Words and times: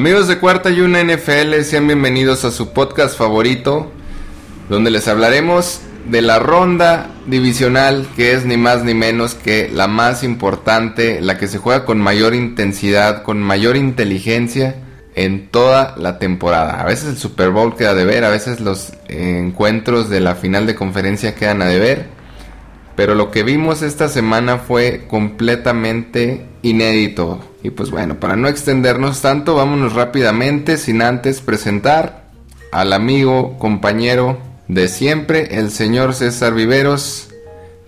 Amigos 0.00 0.28
de 0.28 0.38
Cuarta 0.38 0.70
y 0.70 0.80
Una 0.80 1.04
NFL, 1.04 1.60
sean 1.62 1.86
bienvenidos 1.86 2.46
a 2.46 2.50
su 2.50 2.72
podcast 2.72 3.18
favorito, 3.18 3.92
donde 4.70 4.90
les 4.90 5.06
hablaremos 5.08 5.82
de 6.08 6.22
la 6.22 6.38
ronda 6.38 7.10
divisional, 7.26 8.08
que 8.16 8.32
es 8.32 8.46
ni 8.46 8.56
más 8.56 8.82
ni 8.82 8.94
menos 8.94 9.34
que 9.34 9.68
la 9.68 9.88
más 9.88 10.24
importante, 10.24 11.20
la 11.20 11.36
que 11.36 11.48
se 11.48 11.58
juega 11.58 11.84
con 11.84 11.98
mayor 11.98 12.34
intensidad, 12.34 13.22
con 13.22 13.42
mayor 13.42 13.76
inteligencia 13.76 14.76
en 15.14 15.48
toda 15.48 15.94
la 15.98 16.18
temporada. 16.18 16.80
A 16.80 16.86
veces 16.86 17.10
el 17.10 17.18
Super 17.18 17.50
Bowl 17.50 17.76
queda 17.76 17.92
de 17.92 18.06
ver, 18.06 18.24
a 18.24 18.30
veces 18.30 18.60
los 18.60 18.94
encuentros 19.06 20.08
de 20.08 20.20
la 20.20 20.34
final 20.34 20.66
de 20.66 20.76
conferencia 20.76 21.34
quedan 21.34 21.60
a 21.60 21.66
deber. 21.66 22.06
Pero 22.96 23.14
lo 23.14 23.30
que 23.30 23.42
vimos 23.42 23.82
esta 23.82 24.08
semana 24.08 24.56
fue 24.56 25.04
completamente 25.10 26.46
inédito. 26.62 27.49
Y 27.62 27.70
pues 27.70 27.90
bueno, 27.90 28.18
para 28.18 28.36
no 28.36 28.48
extendernos 28.48 29.20
tanto, 29.20 29.54
vámonos 29.54 29.94
rápidamente 29.94 30.76
sin 30.76 31.02
antes 31.02 31.40
presentar 31.40 32.24
al 32.72 32.92
amigo, 32.92 33.58
compañero 33.58 34.38
de 34.68 34.88
siempre, 34.88 35.58
el 35.58 35.70
señor 35.70 36.14
César 36.14 36.54
Viveros, 36.54 37.28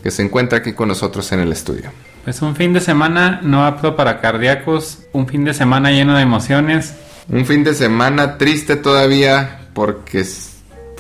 que 0.03 0.11
se 0.11 0.23
encuentra 0.23 0.59
aquí 0.59 0.73
con 0.73 0.89
nosotros 0.89 1.31
en 1.33 1.41
el 1.41 1.53
estudio. 1.53 1.91
Pues 2.25 2.43
un 2.43 2.55
fin 2.55 2.73
de 2.73 2.81
semana 2.81 3.41
no 3.43 3.65
apto 3.65 3.97
para 3.97 4.21
cardíacos, 4.21 5.01
un 5.13 5.27
fin 5.27 5.45
de 5.45 5.55
semana 5.55 5.91
lleno 5.91 6.17
de 6.17 6.23
emociones, 6.23 6.95
un 7.29 7.47
fin 7.47 7.65
de 7.65 7.75
semana 7.75 8.37
triste 8.37 8.77
todavía 8.77 9.69
porque 9.75 10.25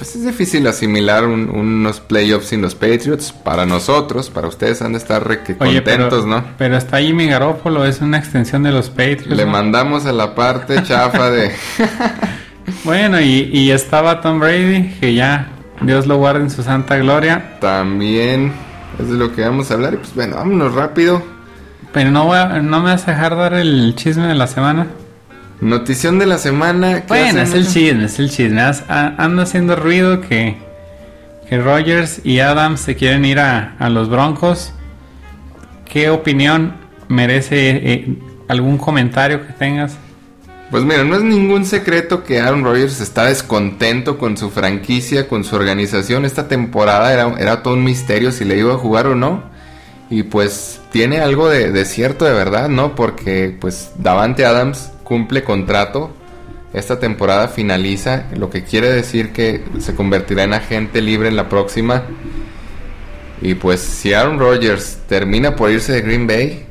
pues 0.02 0.16
es 0.16 0.24
difícil 0.24 0.66
asimilar 0.66 1.24
unos 1.26 2.00
playoffs 2.00 2.48
sin 2.48 2.60
los 2.60 2.74
Patriots. 2.74 3.30
Para 3.30 3.66
nosotros, 3.66 4.30
para 4.30 4.48
ustedes 4.48 4.82
han 4.82 4.94
de 4.94 4.98
estar 4.98 5.24
re 5.24 5.44
que 5.44 5.56
contentos, 5.56 6.26
¿no? 6.26 6.42
Pero 6.58 6.76
está 6.76 7.00
Jimmy 7.00 7.28
Garoppolo, 7.28 7.84
es 7.84 8.00
una 8.00 8.18
extensión 8.18 8.64
de 8.64 8.72
los 8.72 8.90
Patriots. 8.90 9.28
Le 9.28 9.46
mandamos 9.46 10.04
a 10.04 10.12
la 10.12 10.34
parte 10.34 10.82
chafa 10.82 11.30
de... 11.30 11.52
bueno, 12.84 13.20
y, 13.20 13.48
y 13.52 13.70
estaba 13.70 14.20
Tom 14.20 14.40
Brady, 14.40 14.92
que 14.98 15.14
ya 15.14 15.52
Dios 15.82 16.08
lo 16.08 16.16
guarde 16.16 16.40
en 16.40 16.50
su 16.50 16.64
santa 16.64 16.96
gloria. 16.96 17.60
También 17.60 18.52
es 18.98 19.08
de 19.08 19.14
lo 19.14 19.32
que 19.32 19.42
vamos 19.42 19.70
a 19.70 19.74
hablar. 19.74 19.94
Y 19.94 19.98
pues 19.98 20.16
bueno, 20.16 20.34
vámonos 20.34 20.74
rápido. 20.74 21.22
Pero 21.92 22.10
no, 22.10 22.24
voy 22.24 22.38
no 22.60 22.80
me 22.80 22.90
vas 22.90 23.06
a 23.06 23.12
dejar 23.12 23.36
dar 23.36 23.54
el 23.54 23.94
chisme 23.94 24.26
de 24.26 24.34
la 24.34 24.48
semana. 24.48 24.88
Notición 25.62 26.18
de 26.18 26.26
la 26.26 26.38
semana. 26.38 27.04
Bueno, 27.06 27.40
es 27.40 27.54
el 27.54 27.68
chisme, 27.68 28.06
es 28.06 28.18
el 28.18 28.30
chisme. 28.30 28.60
Anda 28.88 29.44
haciendo 29.44 29.76
ruido 29.76 30.20
que, 30.20 30.56
que 31.48 31.56
Rogers 31.56 32.20
y 32.24 32.40
Adams 32.40 32.80
se 32.80 32.96
quieren 32.96 33.24
ir 33.24 33.38
a, 33.38 33.76
los 33.88 34.10
Broncos. 34.10 34.72
¿Qué 35.84 36.10
opinión 36.10 36.74
merece 37.06 37.70
eh, 37.70 38.18
algún 38.48 38.76
comentario 38.76 39.46
que 39.46 39.52
tengas? 39.52 39.96
Pues 40.72 40.82
mira, 40.82 41.04
no 41.04 41.14
es 41.14 41.22
ningún 41.22 41.64
secreto 41.64 42.24
que 42.24 42.40
Aaron 42.40 42.64
Rodgers 42.64 43.00
está 43.00 43.26
descontento 43.26 44.18
con 44.18 44.36
su 44.36 44.50
franquicia, 44.50 45.28
con 45.28 45.44
su 45.44 45.54
organización. 45.54 46.24
Esta 46.24 46.48
temporada 46.48 47.12
era, 47.12 47.36
era 47.38 47.62
todo 47.62 47.74
un 47.74 47.84
misterio 47.84 48.32
si 48.32 48.44
le 48.44 48.58
iba 48.58 48.74
a 48.74 48.78
jugar 48.78 49.06
o 49.06 49.14
no. 49.14 49.44
Y 50.10 50.24
pues 50.24 50.80
tiene 50.90 51.20
algo 51.20 51.48
de, 51.48 51.70
de 51.70 51.84
cierto 51.84 52.24
de 52.24 52.32
verdad, 52.32 52.68
¿no? 52.68 52.96
Porque 52.96 53.56
pues 53.60 53.92
Davante 53.96 54.44
Adams 54.44 54.91
cumple 55.12 55.44
contrato. 55.44 56.10
Esta 56.72 56.98
temporada 56.98 57.48
finaliza, 57.48 58.28
lo 58.34 58.48
que 58.48 58.64
quiere 58.64 58.88
decir 58.88 59.30
que 59.30 59.62
se 59.78 59.94
convertirá 59.94 60.44
en 60.44 60.54
agente 60.54 61.02
libre 61.02 61.28
en 61.28 61.36
la 61.36 61.50
próxima. 61.50 62.04
Y 63.42 63.52
pues 63.56 63.80
si 63.80 64.14
Aaron 64.14 64.38
Rodgers 64.38 65.00
termina 65.06 65.54
por 65.54 65.70
irse 65.70 65.92
de 65.92 66.00
Green 66.00 66.26
Bay, 66.26 66.64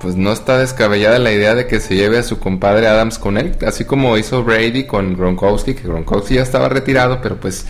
pues 0.00 0.16
no 0.16 0.32
está 0.32 0.56
descabellada 0.56 1.18
la 1.18 1.30
idea 1.30 1.54
de 1.54 1.66
que 1.66 1.78
se 1.78 1.94
lleve 1.94 2.16
a 2.16 2.22
su 2.22 2.38
compadre 2.38 2.86
Adams 2.86 3.18
con 3.18 3.36
él, 3.36 3.54
así 3.66 3.84
como 3.84 4.16
hizo 4.16 4.42
Brady 4.44 4.86
con 4.86 5.14
Gronkowski, 5.14 5.74
que 5.74 5.86
Gronkowski 5.86 6.36
ya 6.36 6.42
estaba 6.42 6.70
retirado, 6.70 7.20
pero 7.20 7.36
pues 7.36 7.66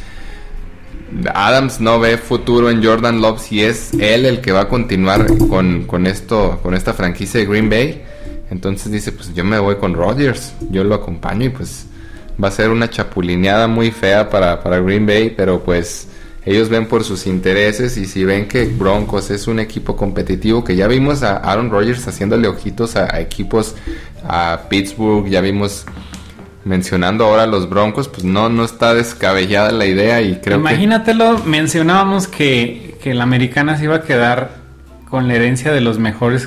Adams 1.35 1.81
no 1.81 1.99
ve 1.99 2.19
futuro 2.19 2.71
en 2.71 2.85
Jordan 2.85 3.21
Love 3.21 3.41
si 3.41 3.65
es 3.65 3.93
él 3.95 4.27
el 4.27 4.41
que 4.41 4.53
va 4.53 4.63
a 4.63 4.69
continuar 4.69 5.27
con, 5.49 5.87
con 5.87 6.07
esto, 6.07 6.61
con 6.63 6.75
esta 6.75 6.95
franquicia 6.95 7.41
de 7.41 7.47
Green 7.47 7.69
Bay. 7.69 8.14
Entonces 8.51 8.93
dice, 8.93 9.13
pues 9.13 9.35
yo 9.35 9.45
me 9.45 9.59
voy 9.59 9.77
con 9.77 9.95
Rodgers, 9.95 10.55
yo 10.71 10.85
lo 10.85 10.95
acompaño 10.95 11.47
y 11.47 11.49
pues 11.51 11.87
va 12.43 12.49
a 12.49 12.51
ser 12.51 12.71
una 12.71 12.91
chapulineada 12.91 13.67
muy 13.69 13.91
fea 13.91 14.29
para, 14.29 14.57
Green 14.81 15.07
Bay, 15.07 15.33
pero 15.37 15.63
pues 15.63 16.09
ellos 16.45 16.69
ven 16.69 16.87
por 16.87 17.05
sus 17.05 17.27
intereses 17.27 17.97
y 17.97 18.07
si 18.07 18.25
ven 18.25 18.47
que 18.47 18.67
Broncos 18.67 19.31
es 19.31 19.47
un 19.47 19.61
equipo 19.61 19.97
competitivo, 19.97 20.63
que 20.63 20.77
ya 20.77 20.87
vimos 20.87 21.23
a 21.23 21.37
Aaron 21.37 21.71
Rodgers 21.71 22.07
haciéndole 22.07 22.49
ojitos 22.49 22.97
a, 22.97 23.19
equipos 23.21 23.75
a 24.29 24.63
Pittsburgh, 24.69 25.27
ya 25.27 25.41
vimos 25.41 25.87
mencionando 26.65 27.25
ahora 27.25 27.45
a 27.45 27.47
los 27.47 27.69
Broncos, 27.69 28.09
pues 28.09 28.25
no, 28.25 28.49
no 28.49 28.65
está 28.65 28.95
descabellada 28.95 29.71
la 29.71 29.87
idea 29.87 30.21
y 30.23 30.37
creo 30.37 30.59
Imagínatelo, 30.59 31.39
mencionábamos 31.45 32.27
que, 32.27 32.99
que 33.03 33.15
la 33.15 33.23
americana 33.23 33.77
se 33.77 33.85
iba 33.85 33.97
a 33.97 34.03
quedar 34.03 34.65
con 35.09 35.29
la 35.29 35.35
herencia 35.35 35.73
de 35.73 35.81
los 35.81 35.99
mejores 35.99 36.47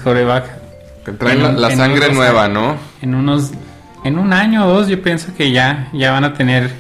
corebacks 1.08 1.40
traen 1.40 1.62
la, 1.62 1.76
sangre 1.76 2.14
nueva, 2.14 2.48
¿no? 2.48 2.76
En 3.02 3.16
unos, 3.16 3.52
en 4.04 4.20
un 4.20 4.34
año 4.34 4.68
o 4.68 4.74
dos 4.74 4.88
yo 4.88 5.02
pienso 5.02 5.34
que 5.36 5.52
ya, 5.52 5.90
ya 5.94 6.12
van 6.12 6.24
a 6.24 6.34
tener, 6.34 6.72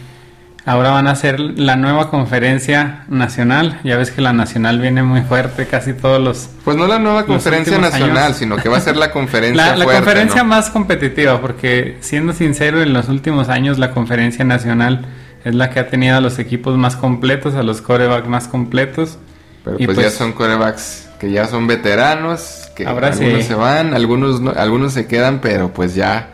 ahora 0.65 0.91
van 0.91 1.07
a 1.07 1.11
hacer 1.11 1.39
la 1.39 1.75
nueva 1.75 2.09
conferencia 2.09 3.05
nacional. 3.07 3.79
Ya 3.83 3.97
ves 3.97 4.11
que 4.11 4.21
la 4.21 4.33
nacional 4.33 4.79
viene 4.79 5.03
muy 5.03 5.21
fuerte, 5.21 5.65
casi 5.67 5.93
todos 5.93 6.21
los. 6.21 6.49
Pues 6.65 6.75
no 6.75 6.87
la 6.87 6.99
nueva 6.99 7.25
conferencia 7.25 7.77
nacional, 7.77 8.33
sino 8.33 8.57
que 8.57 8.69
va 8.69 8.77
a 8.77 8.81
ser 8.81 8.97
la 8.97 9.11
conferencia 9.13 9.65
La, 9.65 9.75
la 9.77 9.85
conferencia 9.85 10.43
más 10.43 10.69
competitiva, 10.69 11.39
porque 11.39 11.97
siendo 12.01 12.33
sincero, 12.33 12.81
en 12.81 12.93
los 12.93 13.09
últimos 13.09 13.49
años 13.49 13.77
la 13.79 13.91
conferencia 13.91 14.43
nacional 14.43 15.05
es 15.45 15.55
la 15.55 15.69
que 15.69 15.79
ha 15.79 15.87
tenido 15.87 16.17
a 16.17 16.21
los 16.21 16.39
equipos 16.39 16.77
más 16.77 16.95
completos, 16.97 17.55
a 17.55 17.63
los 17.63 17.81
corebacks 17.81 18.27
más 18.27 18.47
completos. 18.47 19.17
Pero 19.63 19.77
pues, 19.77 19.97
ya 19.97 20.03
pues 20.03 20.13
son 20.13 20.33
corebacks 20.33 21.06
que 21.19 21.31
ya 21.31 21.47
son 21.47 21.67
veteranos, 21.67 22.71
algunos 22.85 23.45
se 23.45 23.55
van, 23.55 23.93
algunos, 23.93 24.41
algunos 24.55 24.93
se 24.93 25.07
quedan, 25.07 25.41
pero 25.41 25.73
pues 25.73 25.95
ya 25.95 26.29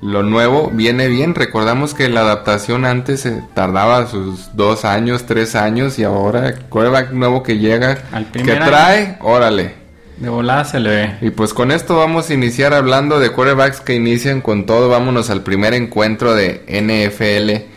lo 0.00 0.22
nuevo 0.22 0.70
viene 0.72 1.08
bien. 1.08 1.34
Recordamos 1.34 1.94
que 1.94 2.08
la 2.08 2.20
adaptación 2.20 2.84
antes 2.84 3.20
se 3.20 3.42
tardaba 3.54 4.06
sus 4.06 4.54
dos 4.54 4.84
años, 4.84 5.26
tres 5.26 5.54
años 5.54 5.98
y 5.98 6.04
ahora 6.04 6.48
el 6.48 6.60
quarterback 6.60 7.12
nuevo 7.12 7.42
que 7.42 7.58
llega, 7.58 7.98
que 8.32 8.54
trae, 8.56 9.18
órale. 9.20 9.86
De 10.18 10.30
volada 10.30 10.64
se 10.64 10.80
le 10.80 10.90
ve. 10.90 11.16
Y 11.20 11.30
pues 11.30 11.52
con 11.52 11.70
esto 11.70 11.96
vamos 11.96 12.30
a 12.30 12.34
iniciar 12.34 12.72
hablando 12.72 13.20
de 13.20 13.30
quarterbacks 13.30 13.80
que 13.80 13.94
inician 13.94 14.40
con 14.40 14.64
todo. 14.64 14.88
Vámonos 14.88 15.28
al 15.28 15.42
primer 15.42 15.74
encuentro 15.74 16.34
de 16.34 16.62
NFL. 16.68 17.75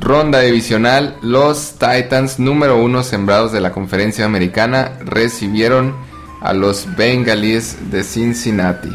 Ronda 0.00 0.40
divisional, 0.40 1.18
los 1.20 1.74
Titans 1.74 2.38
número 2.38 2.82
uno 2.82 3.02
sembrados 3.02 3.52
de 3.52 3.60
la 3.60 3.70
conferencia 3.70 4.24
americana 4.24 4.92
recibieron 5.04 5.94
a 6.40 6.54
los 6.54 6.96
Bengalis 6.96 7.90
de 7.90 8.02
Cincinnati. 8.02 8.90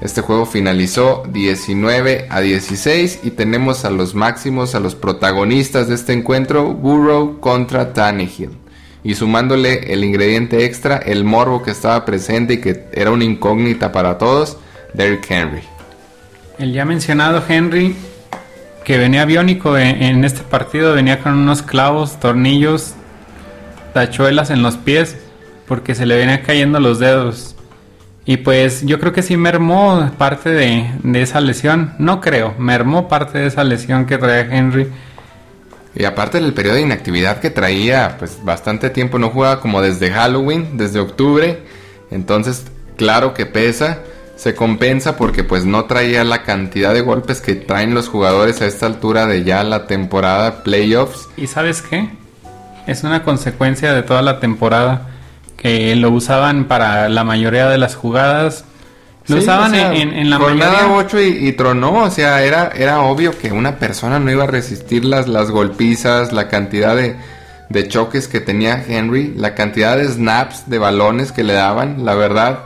Este 0.00 0.20
juego 0.20 0.46
finalizó 0.46 1.24
19 1.32 2.28
a 2.30 2.40
16 2.40 3.20
y 3.24 3.32
tenemos 3.32 3.84
a 3.84 3.90
los 3.90 4.14
máximos, 4.14 4.76
a 4.76 4.80
los 4.80 4.94
protagonistas 4.94 5.88
de 5.88 5.96
este 5.96 6.12
encuentro, 6.12 6.72
Burrow 6.72 7.40
contra 7.40 7.92
Tannehill. 7.92 8.50
Y 9.02 9.16
sumándole 9.16 9.92
el 9.92 10.04
ingrediente 10.04 10.64
extra, 10.64 10.98
el 10.98 11.24
morbo 11.24 11.62
que 11.64 11.72
estaba 11.72 12.04
presente 12.04 12.54
y 12.54 12.60
que 12.60 12.86
era 12.92 13.10
una 13.10 13.24
incógnita 13.24 13.90
para 13.90 14.16
todos, 14.16 14.58
Derrick 14.94 15.28
Henry. 15.28 15.62
El 16.58 16.72
ya 16.72 16.84
mencionado 16.84 17.42
Henry, 17.46 17.96
que 18.86 18.98
venía 18.98 19.24
biónico 19.24 19.76
en, 19.76 20.24
este 20.24 20.42
partido, 20.42 20.94
venía 20.94 21.18
con 21.18 21.32
unos 21.32 21.60
clavos, 21.60 22.20
tornillos, 22.20 22.94
tachuelas 23.92 24.50
en 24.50 24.62
los 24.62 24.76
pies 24.76 25.16
porque 25.66 25.96
se 25.96 26.06
le 26.06 26.16
venían 26.16 26.42
cayendo 26.46 26.78
los 26.78 27.00
dedos. 27.00 27.56
Y 28.26 28.36
pues 28.36 28.86
yo 28.86 29.00
creo 29.00 29.12
que 29.12 29.24
sí 29.24 29.36
mermó 29.36 30.12
parte 30.16 30.50
de, 30.50 30.88
esa 31.20 31.40
lesión. 31.40 31.94
No 31.98 32.20
creo, 32.20 32.54
mermó 32.58 33.08
parte 33.08 33.38
de 33.38 33.48
esa 33.48 33.64
lesión 33.64 34.06
que 34.06 34.18
traía 34.18 34.56
Henry. 34.56 34.88
Y 35.96 36.04
aparte 36.04 36.40
del 36.40 36.54
periodo 36.54 36.76
de 36.76 36.82
inactividad 36.82 37.40
que 37.40 37.50
traía, 37.50 38.14
pues 38.20 38.38
bastante 38.44 38.90
tiempo 38.90 39.18
no 39.18 39.30
jugaba 39.30 39.60
como 39.60 39.82
desde 39.82 40.12
Halloween, 40.12 40.76
desde 40.76 41.00
octubre. 41.00 41.58
Entonces, 42.12 42.66
claro 42.96 43.34
que 43.34 43.46
pesa. 43.46 43.98
Se 44.36 44.54
compensa 44.54 45.16
porque 45.16 45.44
pues 45.44 45.64
no 45.64 45.86
traía 45.86 46.22
la 46.22 46.42
cantidad 46.42 46.92
de 46.92 47.00
golpes 47.00 47.40
que 47.40 47.54
traen 47.54 47.94
los 47.94 48.08
jugadores 48.08 48.60
a 48.60 48.66
esta 48.66 48.86
altura 48.86 49.26
de 49.26 49.44
ya 49.44 49.64
la 49.64 49.86
temporada 49.86 50.62
playoffs. 50.62 51.28
¿Y 51.36 51.46
sabes 51.46 51.82
qué? 51.82 52.10
Es 52.86 53.02
una 53.02 53.22
consecuencia 53.22 53.92
de 53.92 54.02
toda 54.02 54.22
la 54.22 54.38
temporada 54.38 55.08
que 55.56 55.96
lo 55.96 56.10
usaban 56.10 56.66
para 56.66 57.08
la 57.08 57.24
mayoría 57.24 57.68
de 57.68 57.78
las 57.78 57.96
jugadas. 57.96 58.64
Lo 59.26 59.38
usaban 59.38 59.74
en, 59.74 60.30
la 60.30 60.36
jornada 60.36 60.92
8 60.92 61.20
y, 61.20 61.52
tronó, 61.52 62.04
o 62.04 62.10
sea, 62.10 62.44
era, 62.44 62.68
era 62.68 63.00
obvio 63.00 63.36
que 63.36 63.50
una 63.50 63.76
persona 63.76 64.20
no 64.20 64.30
iba 64.30 64.44
a 64.44 64.46
resistir 64.46 65.04
las, 65.04 65.26
las 65.26 65.50
golpizas, 65.50 66.32
la 66.32 66.46
cantidad 66.46 66.94
de, 66.94 67.16
de 67.68 67.88
choques 67.88 68.28
que 68.28 68.40
tenía 68.40 68.84
Henry, 68.86 69.34
la 69.36 69.56
cantidad 69.56 69.96
de 69.96 70.06
snaps, 70.06 70.70
de 70.70 70.78
balones 70.78 71.32
que 71.32 71.42
le 71.42 71.54
daban, 71.54 72.04
la 72.04 72.14
verdad, 72.14 72.60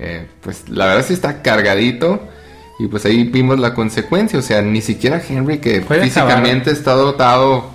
eh, 0.00 0.26
pues 0.40 0.68
la 0.68 0.86
verdad 0.86 1.04
sí 1.06 1.12
está 1.12 1.42
cargadito. 1.42 2.28
Y 2.78 2.86
pues 2.86 3.04
ahí 3.04 3.24
vimos 3.24 3.58
la 3.58 3.74
consecuencia, 3.74 4.38
o 4.38 4.42
sea, 4.42 4.62
ni 4.62 4.80
siquiera 4.80 5.20
Henry 5.28 5.58
que 5.58 5.82
físicamente 5.82 6.70
está 6.70 6.92
dotado 6.92 7.68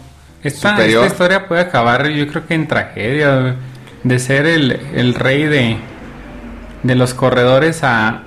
esta, 0.43 0.71
superior. 0.71 1.03
Esta 1.03 1.13
historia 1.13 1.47
puede 1.47 1.61
acabar 1.61 2.09
yo 2.09 2.27
creo 2.27 2.47
que 2.47 2.55
en 2.55 2.67
tragedia 2.67 3.55
de 4.03 4.19
ser 4.19 4.47
el, 4.47 4.71
el 4.95 5.13
rey 5.13 5.43
de, 5.43 5.77
de 6.81 6.95
los 6.95 7.13
corredores 7.13 7.83
a, 7.83 8.23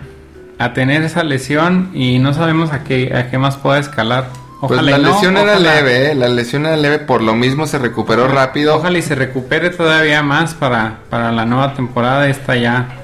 a 0.59 0.73
tener 0.73 1.03
esa 1.03 1.25
lesión 1.25 1.91
y 1.95 2.21
no 2.21 2.33
sabemos 2.33 2.73
a 2.73 2.85
qué, 2.85 3.13
a 3.13 3.29
qué 3.29 3.39
más 3.39 3.57
pueda 3.57 3.79
escalar. 3.81 4.29
Pues 4.61 4.83
la 4.83 4.99
lesión 4.99 5.37
era 5.37 5.59
leve, 5.59 6.11
¿eh? 6.11 6.15
la 6.17 6.29
lesión 6.29 6.67
era 6.67 6.77
leve, 6.77 6.99
por 6.99 7.23
lo 7.23 7.35
mismo 7.35 7.69
se 7.69 7.79
recuperó 7.79 8.27
rápido. 8.27 8.77
Ojalá 8.77 8.99
y 8.99 9.03
se 9.03 9.15
recupere 9.15 9.71
todavía 9.71 10.23
más 10.23 10.55
para, 10.55 10.99
para 11.11 11.31
la 11.31 11.45
nueva 11.45 11.75
temporada. 11.75 12.29
Esta 12.29 12.57
ya 12.57 12.98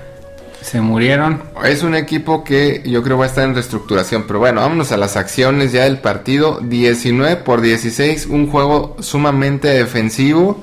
se 0.65 0.81
murieron. 0.81 1.43
Es 1.63 1.83
un 1.83 1.95
equipo 1.95 2.43
que 2.43 2.83
yo 2.87 3.03
creo 3.03 3.19
va 3.19 3.27
a 3.27 3.29
estar 3.29 3.45
en 3.45 3.55
reestructuración. 3.55 4.25
Pero 4.27 4.39
bueno, 4.39 4.63
vámonos 4.63 4.93
a 4.93 4.97
las 4.97 5.17
acciones 5.17 5.73
ya 5.73 5.85
del 5.85 5.99
partido. 5.99 6.59
19 6.63 7.37
por 7.37 7.61
16, 7.61 8.27
un 8.27 8.51
juego 8.51 8.97
sumamente 9.01 9.69
defensivo. 9.69 10.63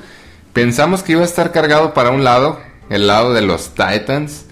Pensamos 0.53 1.03
que 1.03 1.11
iba 1.11 1.21
a 1.21 1.25
estar 1.25 1.51
cargado 1.51 1.93
para 1.93 2.09
un 2.09 2.23
lado, 2.23 2.59
el 2.89 3.05
lado 3.05 3.33
de 3.33 3.41
los 3.41 3.75
Titans. 3.75 4.45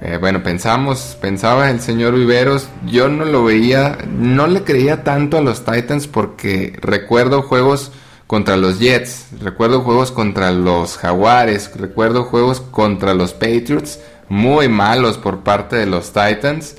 Eh, 0.00 0.18
bueno, 0.20 0.44
pensamos, 0.44 1.18
pensaba 1.20 1.68
el 1.70 1.80
señor 1.80 2.14
Viveros, 2.14 2.68
yo 2.86 3.08
no 3.08 3.24
lo 3.24 3.42
veía, 3.42 3.98
no 4.06 4.46
le 4.46 4.62
creía 4.62 5.02
tanto 5.02 5.38
a 5.38 5.40
los 5.40 5.64
Titans 5.64 6.06
porque 6.06 6.78
recuerdo 6.80 7.42
juegos 7.42 7.90
contra 8.26 8.56
los 8.56 8.78
Jets, 8.80 9.28
recuerdo 9.40 9.80
juegos 9.80 10.10
contra 10.10 10.50
los 10.50 10.96
Jaguares, 10.98 11.70
recuerdo 11.76 12.24
juegos 12.24 12.60
contra 12.60 13.14
los 13.14 13.32
Patriots, 13.32 13.98
muy 14.34 14.68
malos 14.68 15.18
por 15.18 15.40
parte 15.40 15.76
de 15.76 15.86
los 15.86 16.12
Titans. 16.12 16.76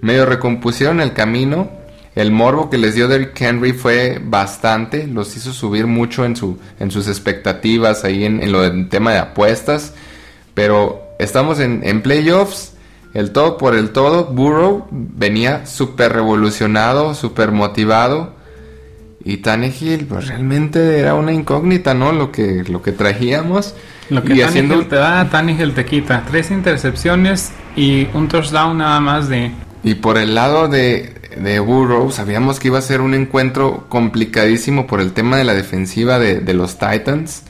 Medio 0.00 0.26
recompusieron 0.26 1.00
el 1.00 1.12
camino. 1.12 1.70
El 2.14 2.30
morbo 2.30 2.68
que 2.68 2.78
les 2.78 2.94
dio 2.94 3.08
Derrick 3.08 3.40
Henry 3.40 3.72
fue 3.72 4.20
bastante, 4.22 5.06
los 5.06 5.34
hizo 5.36 5.52
subir 5.52 5.86
mucho 5.86 6.26
en, 6.26 6.36
su, 6.36 6.58
en 6.78 6.90
sus 6.90 7.08
expectativas 7.08 8.04
ahí 8.04 8.24
en, 8.24 8.42
en 8.42 8.52
lo 8.52 8.60
del 8.60 8.88
tema 8.88 9.12
de 9.12 9.18
apuestas. 9.18 9.94
Pero 10.52 11.12
Estamos 11.22 11.60
en, 11.60 12.02
playoffs, 12.02 12.72
el 13.14 13.30
todo 13.30 13.56
por 13.56 13.76
el 13.76 13.90
todo. 13.90 14.24
Burrow 14.24 14.88
venía 14.90 15.66
súper 15.66 16.12
revolucionado, 16.12 17.14
súper 17.14 17.52
motivado. 17.52 18.34
Y 19.24 19.38
Tannehill, 19.38 20.06
pues 20.06 20.28
realmente 20.28 20.98
era 20.98 21.14
una 21.14 21.32
incógnita, 21.32 21.94
¿no? 21.94 22.12
Lo 22.12 22.32
que, 22.32 22.64
lo 22.66 22.82
que 22.82 22.92
trajíamos. 22.92 23.74
Lo 24.10 24.22
que 24.24 24.34
y 24.34 24.42
haciendo... 24.42 24.84
te 24.86 24.96
da, 24.96 25.28
Tannehill 25.30 25.74
te 25.74 25.84
quita. 25.84 26.24
Tres 26.28 26.50
intercepciones 26.50 27.52
y 27.76 28.08
un 28.14 28.28
touchdown 28.28 28.78
nada 28.78 29.00
más 29.00 29.28
de... 29.28 29.52
Y 29.84 29.94
por 29.94 30.18
el 30.18 30.34
lado 30.34 30.68
de, 30.68 31.14
de 31.36 31.60
Burrow, 31.60 32.10
sabíamos 32.10 32.58
que 32.58 32.68
iba 32.68 32.78
a 32.78 32.82
ser 32.82 33.00
un 33.00 33.14
encuentro 33.14 33.86
complicadísimo 33.88 34.86
por 34.86 35.00
el 35.00 35.12
tema 35.12 35.36
de 35.36 35.44
la 35.44 35.54
defensiva 35.54 36.18
de, 36.18 36.40
de 36.40 36.54
los 36.54 36.78
Titans 36.78 37.44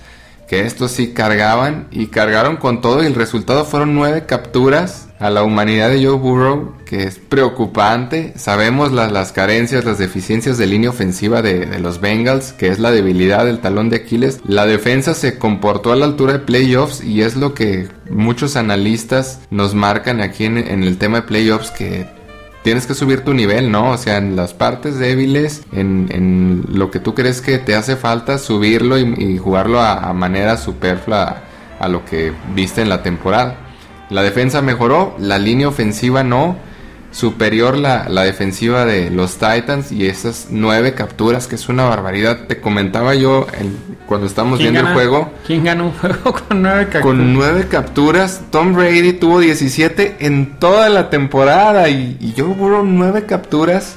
que 0.53 0.67
estos 0.67 0.91
sí 0.91 1.15
cargaban 1.15 1.87
y 1.91 2.09
cargaron 2.09 2.59
con 2.59 2.83
todo 2.83 3.03
y 3.03 3.07
el 3.07 3.15
resultado 3.15 3.65
fueron 3.65 3.95
nueve 3.95 4.27
capturas 4.27 5.09
a 5.23 5.31
la 5.31 5.45
humanidad 5.45 5.89
de 5.89 6.05
Joe 6.05 6.19
Burrow, 6.19 6.75
que 6.85 7.05
es 7.05 7.19
preocupante. 7.19 8.33
Sabemos 8.37 8.91
las, 8.91 9.13
las 9.13 9.31
carencias, 9.31 9.85
las 9.85 9.99
deficiencias 9.99 10.59
de 10.59 10.67
línea 10.67 10.91
ofensiva 10.91 11.43
de, 11.43 11.79
los 11.79 12.01
Bengals, 12.01 12.53
que 12.53 12.69
es 12.69 12.81
la 12.81 12.91
debilidad 12.91 13.45
del 13.45 13.61
talón 13.61 13.89
de 13.89 13.97
Aquiles. 13.97 14.41
La 14.45 14.67
defensa 14.67 15.15
se 15.15 15.39
comportó 15.39 15.93
a 15.93 15.97
la 15.97 16.07
altura 16.07 16.33
de 16.35 16.39
playoffs 16.41 17.05
y 17.05 17.23
es 17.23 17.37
lo 17.37 17.55
que 17.55 17.89
muchos 18.11 18.57
analistas 18.57 19.41
nos 19.51 19.75
marcan 19.75 20.21
aquí 20.21 20.45
en, 20.45 20.59
en 20.59 20.83
el 20.83 20.99
tema 20.99 21.21
de 21.21 21.27
playoffs, 21.29 21.71
que 21.71 22.05
tienes 22.63 22.87
que 22.87 22.95
subir 22.95 23.23
tu 23.23 23.35
nivel, 23.35 23.71
¿no? 23.71 23.91
O 23.91 23.99
sea, 23.99 24.17
en 24.17 24.37
las 24.37 24.55
partes 24.55 24.99
débiles, 24.99 25.63
en, 25.73 26.65
lo 26.69 26.91
que 26.91 26.99
tú 26.99 27.15
crees 27.15 27.41
que 27.41 27.59
te 27.59 27.75
hace 27.75 27.97
falta, 27.97 28.39
subirlo 28.39 28.99
y, 28.99 29.39
jugarlo 29.39 29.81
a, 29.81 30.13
manera 30.13 30.57
superflua 30.57 31.43
a 31.79 31.89
lo 31.89 32.05
que 32.05 32.33
viste 32.55 32.83
en 32.83 32.89
la 32.89 33.03
temporada. 33.03 33.72
La 34.13 34.23
defensa 34.23 34.61
mejoró, 34.61 35.17
la 35.19 35.39
línea 35.39 35.69
ofensiva 35.69 36.23
no 36.23 36.57
superior 37.13 37.77
la, 37.77 38.09
la, 38.09 38.23
defensiva 38.25 38.85
de 38.85 39.11
los 39.11 39.35
Titans 39.35 39.93
y 39.93 40.07
esas 40.07 40.49
nueve 40.51 40.95
capturas, 40.95 41.47
que 41.47 41.55
es 41.55 41.69
una 41.69 41.85
barbaridad. 41.85 42.47
Te 42.47 42.61
comentaba 42.61 43.15
yo 43.15 43.47
cuando 44.07 44.27
estábamos 44.27 44.59
viendo 44.59 44.81
el 44.81 44.87
juego. 44.95 45.31
¿Quién 45.47 45.65
ganó 45.65 45.87
un 45.87 45.93
juego 45.93 46.33
con 46.49 46.63
nueve 46.63 46.85
capturas? 46.85 47.03
Con 47.03 47.35
nueve 47.35 47.67
capturas. 47.69 48.43
Tom 48.51 48.75
Brady 48.75 49.13
tuvo 49.13 49.41
17 49.41 50.17
en 50.21 50.59
toda 50.59 50.89
la 50.89 51.11
temporada 51.11 51.89
y, 51.89 52.17
y 52.21 52.35
Joe 52.37 52.55
Burrow 52.55 52.85
nueve 52.85 53.27
capturas 53.27 53.97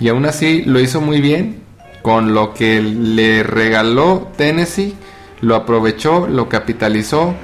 y 0.00 0.08
aún 0.08 0.24
así 0.26 0.62
lo 0.62 0.80
hizo 0.80 1.00
muy 1.00 1.20
bien. 1.20 1.64
Con 2.02 2.34
lo 2.34 2.54
que 2.54 2.80
le 2.80 3.42
regaló 3.42 4.30
Tennessee, 4.36 4.94
lo 5.40 5.56
aprovechó, 5.56 6.28
lo 6.28 6.48
capitalizó 6.48 7.34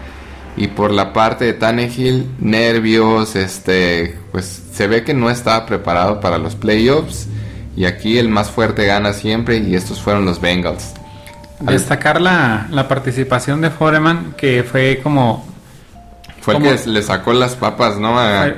y 0.56 0.68
por 0.68 0.90
la 0.90 1.12
parte 1.12 1.46
de 1.46 1.52
Tannehill, 1.54 2.30
nervios, 2.38 3.36
este, 3.36 4.18
pues 4.32 4.62
se 4.72 4.86
ve 4.86 5.02
que 5.02 5.14
no 5.14 5.30
estaba 5.30 5.64
preparado 5.66 6.20
para 6.20 6.38
los 6.38 6.54
playoffs. 6.54 7.26
Y 7.74 7.86
aquí 7.86 8.18
el 8.18 8.28
más 8.28 8.50
fuerte 8.50 8.84
gana 8.84 9.14
siempre 9.14 9.56
y 9.56 9.74
estos 9.74 10.00
fueron 10.00 10.26
los 10.26 10.40
Bengals. 10.40 10.92
Destacar 11.60 12.20
la, 12.20 12.66
la 12.70 12.86
participación 12.86 13.60
de 13.62 13.70
Foreman, 13.70 14.34
que 14.36 14.62
fue 14.62 15.00
como 15.02 15.51
fue 16.42 16.56
el 16.56 16.62
que 16.62 16.90
le 16.90 17.02
sacó 17.02 17.32
las 17.32 17.54
papas, 17.54 17.98
¿no? 17.98 18.16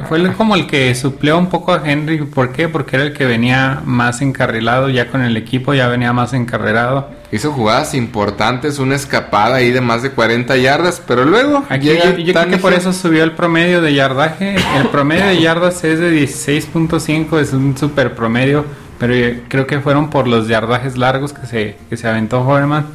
Fue, 0.09 0.33
como 0.33 0.55
el 0.55 0.67
que 0.67 0.95
suplió 0.95 1.37
un 1.37 1.51
poco 1.51 1.75
a 1.75 1.83
Henry. 1.85 2.17
¿Por 2.23 2.51
qué? 2.51 2.67
Porque 2.67 2.97
era 2.97 3.05
el 3.05 3.13
que 3.13 3.27
venía 3.27 3.83
más 3.85 4.23
encarrilado 4.23 4.89
ya 4.89 5.11
con 5.11 5.23
el 5.23 5.37
equipo, 5.37 5.75
ya 5.75 5.87
venía 5.89 6.15
más 6.15 6.33
encarrerado. 6.33 7.11
Hizo 7.31 7.53
jugadas 7.53 7.93
importantes, 7.93 8.79
una 8.79 8.95
escapada 8.95 9.57
ahí 9.57 9.71
de 9.71 9.83
más 9.83 10.03
de 10.03 10.11
40 10.11 10.57
yardas, 10.57 11.03
pero 11.07 11.27
luego. 11.27 11.63
Aquí 11.69 11.89
yo, 11.89 12.33
creo 12.33 12.49
que 12.49 12.57
por 12.57 12.73
eso 12.73 12.95
subió 12.95 13.23
el 13.23 13.33
promedio 13.33 13.83
de 13.83 13.93
yardaje. 13.93 14.57
El 14.79 14.89
promedio 14.89 15.27
de 15.27 15.43
yardas 15.43 15.85
es 15.85 15.99
de 15.99 16.11
16.5, 16.11 17.39
es 17.39 17.53
un 17.53 17.77
super 17.77 18.15
promedio, 18.15 18.65
pero 18.99 19.43
creo 19.49 19.67
que 19.67 19.81
fueron 19.81 20.09
por 20.09 20.27
los 20.27 20.49
yardajes 20.49 20.97
largos 20.97 21.35
que 21.35 21.47
se, 21.47 21.77
que 21.91 21.99
se 21.99 22.09
aventó 22.09 22.41
Horman. 22.47 22.87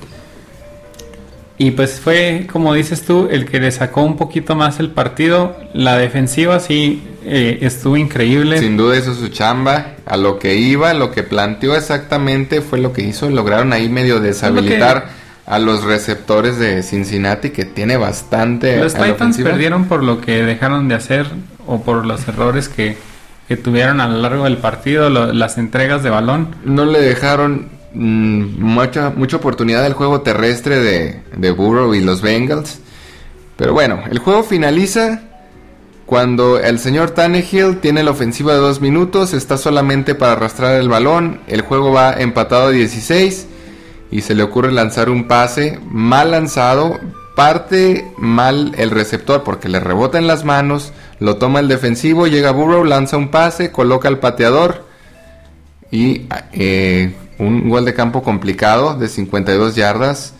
Y 1.61 1.71
pues 1.71 1.99
fue, 1.99 2.47
como 2.49 2.73
dices 2.73 3.03
tú, 3.03 3.27
el 3.29 3.45
que 3.45 3.59
le 3.59 3.69
sacó 3.71 4.01
un 4.01 4.15
poquito 4.15 4.55
más 4.55 4.79
el 4.79 4.91
partido. 4.91 5.57
La 5.73 5.97
defensiva 5.97 6.57
sí 6.61 7.03
eh, 7.25 7.59
estuvo 7.61 7.97
increíble. 7.97 8.59
Sin 8.59 8.77
duda 8.77 8.97
hizo 8.97 9.13
su 9.13 9.27
chamba. 9.27 9.95
A 10.05 10.15
lo 10.15 10.39
que 10.39 10.55
iba, 10.55 10.93
lo 10.93 11.11
que 11.11 11.21
planteó 11.21 11.75
exactamente 11.75 12.61
fue 12.61 12.79
lo 12.79 12.93
que 12.93 13.01
hizo. 13.01 13.29
Lograron 13.29 13.73
ahí 13.73 13.89
medio 13.89 14.21
deshabilitar 14.21 15.09
a 15.45 15.59
los 15.59 15.83
receptores 15.83 16.59
de 16.59 16.81
Cincinnati, 16.81 17.49
que 17.49 17.65
tiene 17.65 17.97
bastante. 17.97 18.77
Los 18.77 18.93
Titans 18.93 19.37
perdieron 19.39 19.83
por 19.83 20.01
lo 20.01 20.21
que 20.21 20.43
dejaron 20.43 20.87
de 20.87 20.95
hacer 20.95 21.25
o 21.67 21.81
por 21.81 22.05
los 22.05 22.25
errores 22.29 22.69
que, 22.69 22.95
que 23.49 23.57
tuvieron 23.57 23.99
a 23.99 24.07
lo 24.07 24.19
largo 24.19 24.45
del 24.45 24.57
partido, 24.57 25.09
las 25.09 25.57
entregas 25.57 26.03
de 26.03 26.09
balón. 26.09 26.55
No 26.63 26.85
le 26.85 27.01
dejaron 27.01 27.78
Mm, 27.93 28.61
mucha, 28.61 29.09
oportunidad 29.09 29.83
del 29.83 29.93
juego 29.93 30.21
terrestre 30.21 30.79
de, 30.79 31.21
de 31.35 31.51
Burrow 31.51 31.93
y 31.93 32.01
los 32.01 32.21
Bengals. 32.21 32.79
Pero 33.57 33.73
bueno, 33.73 34.01
el 34.09 34.19
juego 34.19 34.43
finaliza 34.43 35.21
cuando 36.05 36.59
el 36.59 36.79
señor 36.79 37.11
Tannehill 37.11 37.81
tiene 37.81 38.03
la 38.03 38.11
ofensiva 38.11 38.53
de 38.53 38.59
dos 38.59 38.81
minutos, 38.81 39.33
está 39.33 39.57
solamente 39.57 40.15
para 40.15 40.31
arrastrar 40.31 40.79
el 40.81 40.89
balón, 40.89 41.41
el 41.47 41.61
juego 41.61 41.91
va 41.91 42.13
empatado 42.13 42.69
a 42.69 42.71
16 42.71 43.47
y 44.09 44.21
se 44.21 44.33
le 44.33 44.41
ocurre 44.41 44.71
lanzar 44.71 45.09
un 45.09 45.27
pase 45.27 45.79
mal 45.85 46.31
lanzado, 46.31 46.99
parte 47.35 48.11
mal 48.17 48.73
el 48.77 48.89
receptor 48.89 49.43
porque 49.43 49.69
le 49.69 49.79
rebota 49.79 50.17
en 50.17 50.25
las 50.25 50.45
manos, 50.45 50.93
lo 51.19 51.35
toma 51.35 51.59
el 51.59 51.67
defensivo, 51.67 52.25
llega 52.25 52.49
Burrow, 52.51 52.83
lanza 52.83 53.17
un 53.17 53.29
pase, 53.29 53.71
coloca 53.71 54.07
al 54.07 54.17
pateador 54.17 54.85
y 55.91 56.27
eh, 56.53 57.13
un 57.39 57.69
gol 57.69 57.85
de 57.85 57.93
campo 57.93 58.21
complicado 58.21 58.95
de 58.95 59.07
52 59.07 59.75
yardas. 59.75 60.33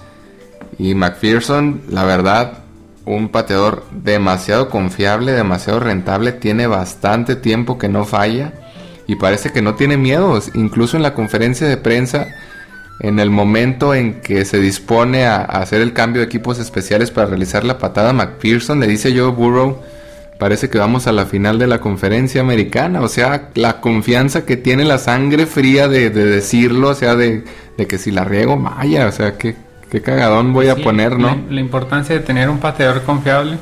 Y 0.78 0.94
McPherson, 0.96 1.82
la 1.90 2.04
verdad, 2.04 2.60
un 3.06 3.30
pateador 3.30 3.86
demasiado 3.92 4.70
confiable, 4.70 5.32
demasiado 5.32 5.80
rentable. 5.80 6.34
Tiene 6.34 6.68
bastante 6.68 7.36
tiempo 7.36 7.78
que 7.78 7.90
no 7.90 8.06
falla. 8.06 8.54
Y 9.08 9.16
parece 9.16 9.52
que 9.52 9.62
no 9.62 9.76
tiene 9.76 9.98
miedo. 9.98 10.40
Incluso 10.54 10.98
en 10.98 11.04
la 11.04 11.16
conferencia 11.16 11.68
de 11.68 11.78
prensa, 11.78 12.28
en 13.00 13.20
el 13.20 13.30
momento 13.30 13.96
en 13.96 14.22
que 14.22 14.46
se 14.46 14.60
dispone 14.60 15.26
a, 15.26 15.38
hacer 15.38 15.82
el 15.82 15.94
cambio 15.94 16.22
de 16.22 16.28
equipos 16.28 16.60
especiales 16.60 17.10
para 17.10 17.28
realizar 17.28 17.64
la 17.64 17.78
patada, 17.78 18.14
McPherson 18.14 18.80
le 18.80 18.88
dice 18.88 19.14
yo 19.14 19.32
Burrow 19.32 19.80
parece 20.40 20.70
que 20.70 20.80
vamos 20.80 21.06
a 21.06 21.12
la 21.12 21.26
final 21.26 21.60
de 21.60 21.68
la 21.68 21.80
conferencia 21.80 22.42
americana. 22.42 23.02
O 23.02 23.08
sea, 23.08 23.50
la 23.54 23.82
confianza 23.82 24.46
que 24.46 24.58
tiene 24.58 24.86
la 24.86 24.98
sangre 24.98 25.46
fría 25.46 25.88
de, 25.88 26.10
decirlo, 26.10 26.90
o 26.90 26.96
sea, 26.96 27.16
de, 27.16 27.44
que 27.88 27.98
si 28.00 28.10
la 28.10 28.24
riego, 28.24 28.58
vaya, 28.58 29.06
o 29.06 29.12
sea, 29.12 29.38
qué, 29.38 29.56
qué 29.92 30.02
cagadón 30.02 30.54
voy 30.54 30.70
a 30.70 30.78
poner, 30.78 31.20
¿no? 31.20 31.38
La, 31.50 31.60
importancia 31.60 32.16
de 32.16 32.22
tener 32.22 32.50
un 32.50 32.58
pateador 32.58 33.04
confiable. 33.04 33.58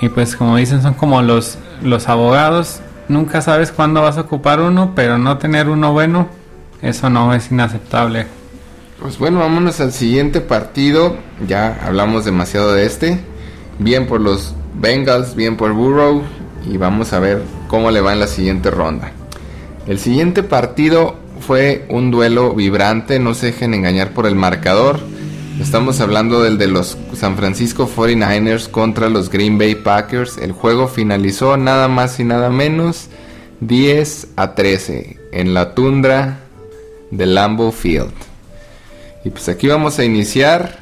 Y 0.00 0.08
pues 0.08 0.34
como 0.34 0.56
dicen, 0.56 0.82
son 0.82 0.94
como 0.94 1.20
los, 1.22 1.58
los 1.82 2.08
abogados. 2.08 2.80
nunca 3.08 3.42
sabes 3.42 3.70
cuándo 3.70 4.00
vas 4.00 4.16
a 4.16 4.22
ocupar 4.22 4.60
uno, 4.60 4.92
pero 4.96 5.18
no 5.18 5.36
tener 5.36 5.68
uno 5.68 5.92
bueno, 5.92 6.28
eso 6.80 7.10
no 7.10 7.34
es 7.34 7.52
inaceptable. 7.52 8.26
Pues 9.02 9.18
bueno, 9.18 9.40
vámonos 9.40 9.80
al 9.80 9.92
siguiente 9.92 10.40
partido. 10.40 11.16
Ya 11.46 11.78
hablamos 11.84 12.24
demasiado 12.24 12.72
de 12.72 12.86
este. 12.86 13.20
Bien 13.78 14.06
por 14.06 14.20
los 14.20 14.54
Bengals, 14.80 15.34
bien 15.34 15.56
por 15.56 15.72
Burrow. 15.72 16.22
Y 16.70 16.76
vamos 16.76 17.12
a 17.12 17.20
ver 17.20 17.42
cómo 17.68 17.90
le 17.90 18.00
va 18.00 18.12
en 18.12 18.20
la 18.20 18.26
siguiente 18.26 18.70
ronda. 18.70 19.12
El 19.86 19.98
siguiente 19.98 20.42
partido 20.42 21.16
fue 21.40 21.86
un 21.88 22.10
duelo 22.10 22.54
vibrante, 22.54 23.18
no 23.18 23.34
se 23.34 23.46
dejen 23.46 23.74
engañar 23.74 24.12
por 24.12 24.26
el 24.26 24.34
marcador. 24.34 25.00
Estamos 25.60 26.00
hablando 26.00 26.42
del 26.42 26.56
de 26.58 26.68
los 26.68 26.96
San 27.14 27.36
Francisco 27.36 27.88
49ers 27.88 28.68
contra 28.68 29.10
los 29.10 29.30
Green 29.30 29.58
Bay 29.58 29.74
Packers. 29.74 30.38
El 30.38 30.52
juego 30.52 30.88
finalizó 30.88 31.56
nada 31.56 31.88
más 31.88 32.18
y 32.18 32.24
nada 32.24 32.50
menos 32.50 33.08
10 33.60 34.28
a 34.36 34.54
13 34.54 35.18
en 35.32 35.52
la 35.52 35.74
tundra 35.74 36.40
de 37.10 37.26
Lambeau 37.26 37.72
Field. 37.72 38.12
Y 39.24 39.30
pues 39.30 39.48
aquí 39.48 39.68
vamos 39.68 39.98
a 39.98 40.04
iniciar 40.04 40.79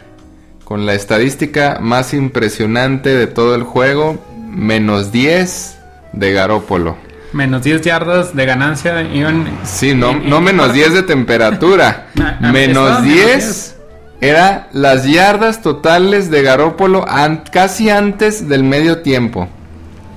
con 0.68 0.84
la 0.84 0.92
estadística 0.92 1.78
más 1.80 2.12
impresionante 2.12 3.16
de 3.16 3.26
todo 3.26 3.54
el 3.54 3.62
juego, 3.62 4.22
menos 4.50 5.10
10 5.12 5.78
de 6.12 6.32
Garópolo. 6.34 6.94
Menos 7.32 7.62
10 7.62 7.80
yardas 7.80 8.36
de 8.36 8.44
ganancia. 8.44 9.00
Iban, 9.00 9.46
sí, 9.64 9.94
no, 9.94 10.12
no 10.12 10.42
menos 10.42 10.74
10 10.74 10.92
de 10.92 11.02
temperatura. 11.04 12.08
menos 12.52 13.02
10 13.02 13.76
era 14.20 14.68
las 14.74 15.06
yardas 15.06 15.62
totales 15.62 16.30
de 16.30 16.42
Garópolo 16.42 17.02
casi 17.50 17.88
antes 17.88 18.46
del 18.46 18.62
medio 18.62 18.98
tiempo. 18.98 19.48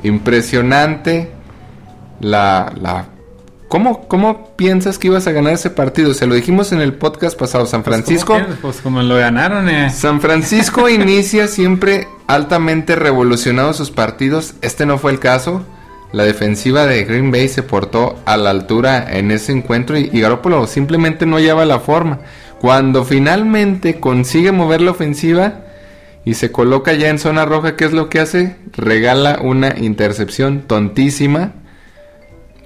Impresionante 0.03 1.31
la, 2.19 2.73
la 2.75 3.05
¿Cómo, 3.71 4.05
¿Cómo 4.09 4.49
piensas 4.57 4.97
que 4.97 5.07
ibas 5.07 5.27
a 5.27 5.31
ganar 5.31 5.53
ese 5.53 5.69
partido? 5.69 6.13
Se 6.13 6.27
lo 6.27 6.35
dijimos 6.35 6.73
en 6.73 6.81
el 6.81 6.93
podcast 6.93 7.39
pasado. 7.39 7.65
San 7.65 7.83
pues, 7.83 7.95
Francisco. 7.95 8.37
Pues, 8.61 8.81
como 8.81 9.01
lo 9.01 9.15
ganaron, 9.15 9.69
eh. 9.69 9.89
San 9.89 10.19
Francisco 10.19 10.89
inicia 10.89 11.47
siempre 11.47 12.09
altamente 12.27 12.97
revolucionado 12.97 13.71
sus 13.71 13.89
partidos. 13.89 14.55
Este 14.61 14.85
no 14.85 14.97
fue 14.97 15.13
el 15.13 15.19
caso. 15.19 15.65
La 16.11 16.23
defensiva 16.25 16.85
de 16.85 17.05
Green 17.05 17.31
Bay 17.31 17.47
se 17.47 17.63
portó 17.63 18.19
a 18.25 18.35
la 18.35 18.49
altura 18.49 19.07
en 19.09 19.31
ese 19.31 19.53
encuentro 19.53 19.97
y, 19.97 20.09
y 20.11 20.19
Garoppolo 20.19 20.67
simplemente 20.67 21.25
no 21.25 21.39
lleva 21.39 21.63
la 21.63 21.79
forma. 21.79 22.19
Cuando 22.59 23.05
finalmente 23.05 24.01
consigue 24.01 24.51
mover 24.51 24.81
la 24.81 24.91
ofensiva 24.91 25.61
y 26.25 26.33
se 26.33 26.51
coloca 26.51 26.91
ya 26.91 27.07
en 27.07 27.19
zona 27.19 27.45
roja, 27.45 27.77
¿qué 27.77 27.85
es 27.85 27.93
lo 27.93 28.09
que 28.09 28.19
hace? 28.19 28.57
Regala 28.73 29.39
una 29.41 29.77
intercepción 29.77 30.63
tontísima. 30.67 31.53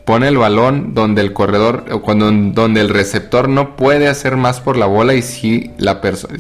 Pone 0.06 0.28
el 0.28 0.38
balón 0.38 0.94
donde 0.94 1.22
el 1.22 1.34
corredor, 1.34 1.86
o 1.92 2.02
cuando, 2.02 2.32
donde 2.32 2.82
el 2.82 2.90
receptor 2.90 3.50
no 3.50 3.76
puede 3.76 4.08
hacer 4.08 4.38
más 4.38 4.62
por 4.62 4.78
la 4.78 4.86
bola 4.86 5.16
y 5.16 5.22
si 5.22 5.72
la 5.78 6.00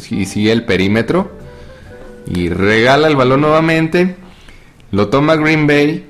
y 0.09 0.25
sigue 0.25 0.51
el 0.51 0.65
perímetro. 0.65 1.31
Y 2.27 2.49
regala 2.49 3.07
el 3.07 3.15
balón 3.15 3.41
nuevamente. 3.41 4.15
Lo 4.91 5.09
toma 5.09 5.35
Green 5.35 5.67
Bay. 5.67 6.07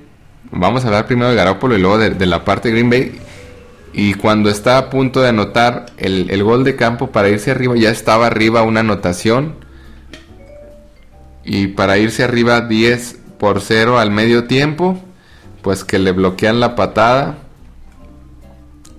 Vamos 0.52 0.84
a 0.84 0.88
hablar 0.88 1.08
primero 1.08 1.30
de 1.30 1.36
Garoppolo 1.36 1.76
y 1.76 1.82
luego 1.82 1.98
de, 1.98 2.26
la 2.26 2.46
parte 2.46 2.70
de 2.70 2.76
Green 2.76 2.90
Bay 2.90 3.20
y 3.98 4.14
cuando 4.16 4.50
está 4.50 4.78
a 4.78 4.90
punto 4.90 5.22
de 5.22 5.30
anotar 5.30 5.86
el, 5.98 6.44
gol 6.44 6.66
de 6.66 6.76
campo 6.76 7.12
para 7.12 7.30
irse 7.30 7.52
arriba, 7.52 7.76
ya 7.78 7.92
estaba 7.92 8.28
arriba 8.28 8.62
una 8.62 8.82
anotación. 8.82 9.56
Y 11.46 11.68
para 11.68 11.98
irse 11.98 12.22
arriba 12.22 12.60
10 12.60 13.20
por 13.40 13.62
0 13.62 13.98
al 13.98 14.12
medio 14.12 14.48
tiempo, 14.48 15.00
pues 15.62 15.86
que 15.86 15.98
le 15.98 16.12
bloquean 16.12 16.60
la 16.60 16.76
patada. 16.76 17.38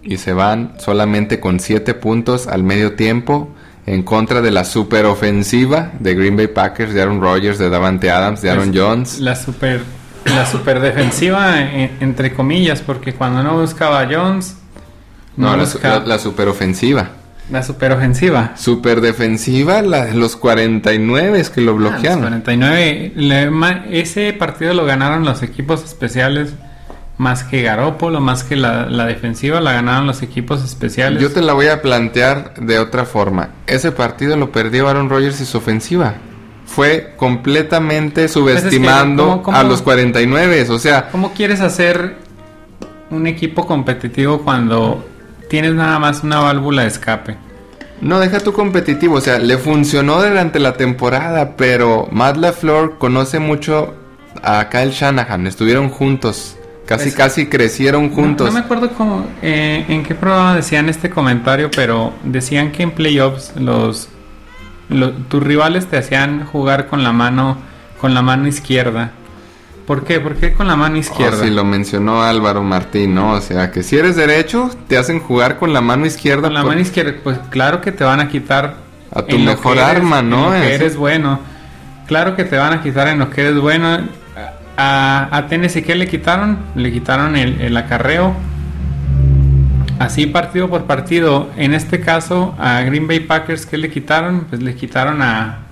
Y 0.06 0.18
se 0.18 0.32
van 0.32 0.74
solamente 0.78 1.40
con 1.40 1.60
7 1.60 1.94
puntos 1.94 2.46
al 2.46 2.62
medio 2.62 2.94
tiempo 2.94 3.50
en 3.86 4.02
contra 4.02 4.40
de 4.40 4.50
la 4.50 4.64
super 4.64 5.04
ofensiva 5.04 5.92
de 6.00 6.14
Green 6.14 6.36
Bay 6.36 6.48
Packers, 6.48 6.92
de 6.94 7.02
Aaron 7.02 7.20
Rodgers, 7.20 7.58
de 7.58 7.70
Davante 7.70 8.10
Adams, 8.10 8.42
de 8.42 8.50
Aaron 8.50 8.72
Jones. 8.74 9.20
La 9.20 9.36
super, 9.36 9.82
la 10.24 10.46
super 10.46 10.80
defensiva, 10.80 11.60
entre 12.00 12.34
comillas, 12.34 12.80
porque 12.80 13.14
cuando 13.14 13.42
no 13.42 13.60
buscaba 13.60 14.08
Jones, 14.10 14.56
no, 15.36 15.56
la, 15.56 16.02
la, 16.04 16.18
superofensiva. 16.18 17.10
La 17.50 17.62
superofensiva. 17.62 18.56
Superdefensiva, 18.56 19.82
la, 19.82 20.12
los 20.14 20.34
49 20.36 21.38
es 21.38 21.50
que 21.50 21.60
lo 21.60 21.72
ah, 21.72 21.74
bloquearon. 21.74 22.20
49. 22.20 23.12
ese 23.90 24.32
partido 24.32 24.74
lo 24.74 24.84
ganaron 24.84 25.24
los 25.24 25.42
equipos 25.42 25.84
especiales. 25.84 26.54
Más 27.18 27.44
que 27.44 27.62
Garópolo, 27.62 28.20
más 28.20 28.44
que 28.44 28.56
la, 28.56 29.06
defensiva, 29.06 29.60
la 29.60 29.72
ganaron 29.72 30.06
los 30.06 30.22
equipos 30.22 30.62
especiales. 30.62 31.22
Yo 31.22 31.32
te 31.32 31.40
la 31.40 31.54
voy 31.54 31.68
a 31.68 31.80
plantear 31.80 32.54
de 32.54 32.78
otra 32.78 33.06
forma. 33.06 33.50
Ese 33.66 33.90
partido 33.90 34.36
lo 34.36 34.52
perdió 34.52 34.88
Aaron 34.88 35.08
Rodgers 35.08 35.40
y 35.40 35.46
su 35.46 35.58
ofensiva. 35.58 36.14
Fue 36.66 37.14
completamente 37.16 38.22
pues 38.22 38.32
subestimando 38.32 39.42
a 39.46 39.62
los 39.62 39.80
49. 39.82 40.66
O 40.70 40.78
sea. 40.78 41.08
¿Cómo 41.10 41.32
quieres 41.32 41.60
hacer 41.60 42.16
un 43.10 43.26
equipo 43.26 43.66
competitivo 43.66 44.42
cuando 44.42 45.04
tienes 45.48 45.74
nada 45.74 45.98
más 45.98 46.22
una 46.22 46.40
válvula 46.40 46.82
de 46.82 46.88
escape. 46.88 47.36
No, 48.00 48.20
deja 48.20 48.40
tu 48.40 48.52
competitivo, 48.52 49.16
o 49.16 49.20
sea, 49.20 49.38
le 49.38 49.56
funcionó 49.56 50.22
durante 50.22 50.58
la 50.58 50.74
temporada, 50.74 51.56
pero 51.56 52.08
Matt 52.10 52.36
LaFleur 52.36 52.98
conoce 52.98 53.38
mucho 53.38 53.94
a 54.42 54.68
Kyle 54.68 54.90
Shanahan, 54.90 55.46
estuvieron 55.46 55.88
juntos, 55.88 56.56
casi 56.86 57.04
pues, 57.04 57.14
casi 57.14 57.46
crecieron 57.46 58.10
juntos. 58.10 58.46
No, 58.46 58.52
me 58.52 58.60
acuerdo 58.60 58.90
cómo, 58.90 59.26
eh, 59.42 59.84
en 59.88 60.02
qué 60.02 60.14
programa 60.14 60.54
decían 60.54 60.88
este 60.88 61.10
comentario, 61.10 61.70
pero 61.74 62.14
decían 62.24 62.72
que 62.72 62.82
en 62.82 62.92
playoffs 62.92 63.52
los, 63.56 64.08
tus 65.28 65.42
rivales 65.42 65.86
te 65.86 65.98
hacían 65.98 66.46
jugar 66.46 66.86
con 66.86 67.02
la 67.02 67.12
mano 67.12 67.58
con 68.00 68.12
la 68.12 68.20
mano 68.20 68.46
izquierda 68.46 69.12
¿Por 69.86 70.02
qué? 70.04 70.18
¿Por 70.18 70.34
qué 70.34 70.52
con 70.52 70.66
la 70.66 70.74
mano 70.74 70.96
izquierda? 70.96 71.38
Oh, 71.40 71.44
sí, 71.44 71.50
lo 71.50 71.64
mencionó 71.64 72.22
Álvaro 72.22 72.62
Martín, 72.64 73.14
¿no? 73.14 73.34
O 73.34 73.40
sea, 73.40 73.70
que 73.70 73.84
si 73.84 73.96
eres 73.96 74.16
derecho, 74.16 74.68
te 74.88 74.98
hacen 74.98 75.20
jugar 75.20 75.58
con 75.58 75.72
la 75.72 75.80
mano 75.80 76.06
izquierda. 76.06 76.42
Con 76.42 76.54
la 76.54 76.64
mano 76.64 76.80
izquierda, 76.80 77.14
pues 77.22 77.38
claro 77.50 77.80
que 77.80 77.92
te 77.92 78.02
van 78.02 78.18
a 78.18 78.28
quitar... 78.28 78.84
A 79.12 79.22
tu 79.22 79.38
mejor 79.38 79.78
arma, 79.78 80.20
¿no? 80.20 80.52
En 80.52 80.60
lo 80.60 80.66
que 80.66 80.74
eres 80.74 80.96
bueno. 80.96 81.38
Claro 82.06 82.34
que 82.34 82.44
te 82.44 82.56
van 82.56 82.72
a 82.72 82.82
quitar 82.82 83.06
en 83.08 83.20
lo 83.20 83.30
que 83.30 83.42
eres 83.42 83.60
bueno. 83.60 84.00
A, 84.76 85.28
a 85.30 85.46
Tennessee, 85.46 85.82
¿qué 85.82 85.94
le 85.94 86.06
quitaron? 86.06 86.58
Le 86.74 86.92
quitaron 86.92 87.36
el, 87.36 87.60
el 87.60 87.76
acarreo. 87.76 88.34
Así 89.98 90.26
partido 90.26 90.68
por 90.68 90.84
partido. 90.84 91.48
En 91.56 91.72
este 91.72 92.00
caso, 92.00 92.54
a 92.58 92.82
Green 92.82 93.06
Bay 93.06 93.20
Packers, 93.20 93.64
¿qué 93.64 93.78
le 93.78 93.90
quitaron? 93.90 94.46
Pues 94.50 94.62
le 94.62 94.74
quitaron 94.74 95.22
a, 95.22 95.66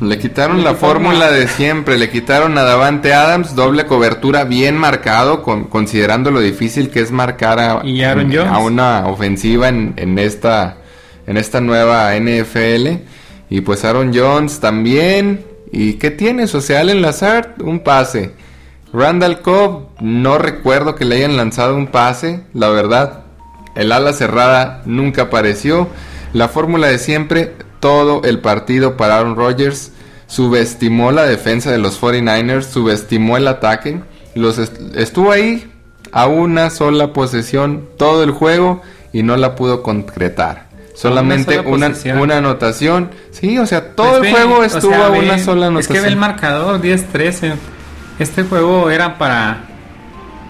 le 0.00 0.18
quitaron 0.18 0.64
la 0.64 0.74
fórmula 0.74 1.30
de 1.30 1.46
siempre, 1.46 1.98
le 1.98 2.08
quitaron 2.08 2.56
a 2.56 2.62
Davante 2.62 3.12
Adams, 3.12 3.54
doble 3.54 3.84
cobertura 3.84 4.44
bien 4.44 4.78
marcado, 4.78 5.42
con, 5.42 5.64
considerando 5.64 6.30
lo 6.30 6.40
difícil 6.40 6.88
que 6.88 7.00
es 7.00 7.10
marcar 7.10 7.58
a, 7.58 7.82
a 7.82 8.58
una 8.58 9.06
ofensiva 9.08 9.68
en, 9.68 9.92
en, 9.96 10.18
esta, 10.18 10.78
en 11.26 11.36
esta 11.36 11.60
nueva 11.60 12.14
NFL. 12.18 12.88
Y 13.50 13.60
pues 13.60 13.84
Aaron 13.84 14.12
Jones 14.14 14.58
también. 14.60 15.44
¿Y 15.72 15.94
qué 15.94 16.10
tienes? 16.10 16.54
O 16.54 16.60
sea, 16.60 16.80
Allen 16.80 17.02
Lazard, 17.02 17.62
un 17.62 17.80
pase. 17.80 18.32
Randall 18.92 19.40
Cobb, 19.40 19.88
no 20.00 20.38
recuerdo 20.38 20.96
que 20.96 21.04
le 21.04 21.16
hayan 21.16 21.36
lanzado 21.36 21.76
un 21.76 21.86
pase, 21.86 22.42
la 22.52 22.70
verdad. 22.70 23.24
El 23.76 23.92
ala 23.92 24.12
cerrada 24.12 24.82
nunca 24.84 25.22
apareció. 25.22 25.88
La 26.32 26.48
fórmula 26.48 26.88
de 26.88 26.98
siempre, 26.98 27.54
todo 27.78 28.22
el 28.24 28.40
partido 28.40 28.96
para 28.96 29.18
Aaron 29.18 29.36
Rodgers. 29.36 29.92
Subestimó 30.26 31.12
la 31.12 31.24
defensa 31.24 31.70
de 31.70 31.78
los 31.78 32.00
49ers, 32.00 32.62
subestimó 32.62 33.36
el 33.36 33.48
ataque. 33.48 34.00
Los 34.34 34.58
estuvo 34.58 35.32
ahí 35.32 35.72
a 36.12 36.26
una 36.26 36.70
sola 36.70 37.12
posesión 37.12 37.88
todo 37.96 38.22
el 38.22 38.30
juego 38.30 38.82
y 39.12 39.22
no 39.22 39.36
la 39.36 39.54
pudo 39.54 39.82
concretar. 39.82 40.69
Solamente 41.00 41.60
una, 41.60 41.92
una, 42.20 42.36
anotación. 42.36 43.10
Sí, 43.30 43.58
o 43.58 43.64
sea, 43.64 43.94
todo 43.94 44.18
pues 44.18 44.28
el 44.28 44.36
juego 44.36 44.64
estuvo 44.64 44.94
a 44.94 45.10
una 45.10 45.38
sola 45.38 45.68
anotación. 45.68 45.96
Es 45.96 46.02
que 46.02 46.06
ve 46.06 46.12
el 46.12 46.16
marcador 46.16 46.82
10-13. 46.82 47.54
Este 48.18 48.42
juego 48.42 48.90
era 48.90 49.16
para 49.16 49.64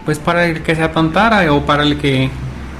pues 0.04 0.18
para 0.18 0.46
el 0.46 0.62
que 0.62 0.74
se 0.74 0.82
atontara 0.82 1.52
o 1.52 1.64
para 1.66 1.84
el 1.84 1.98
que, 1.98 2.30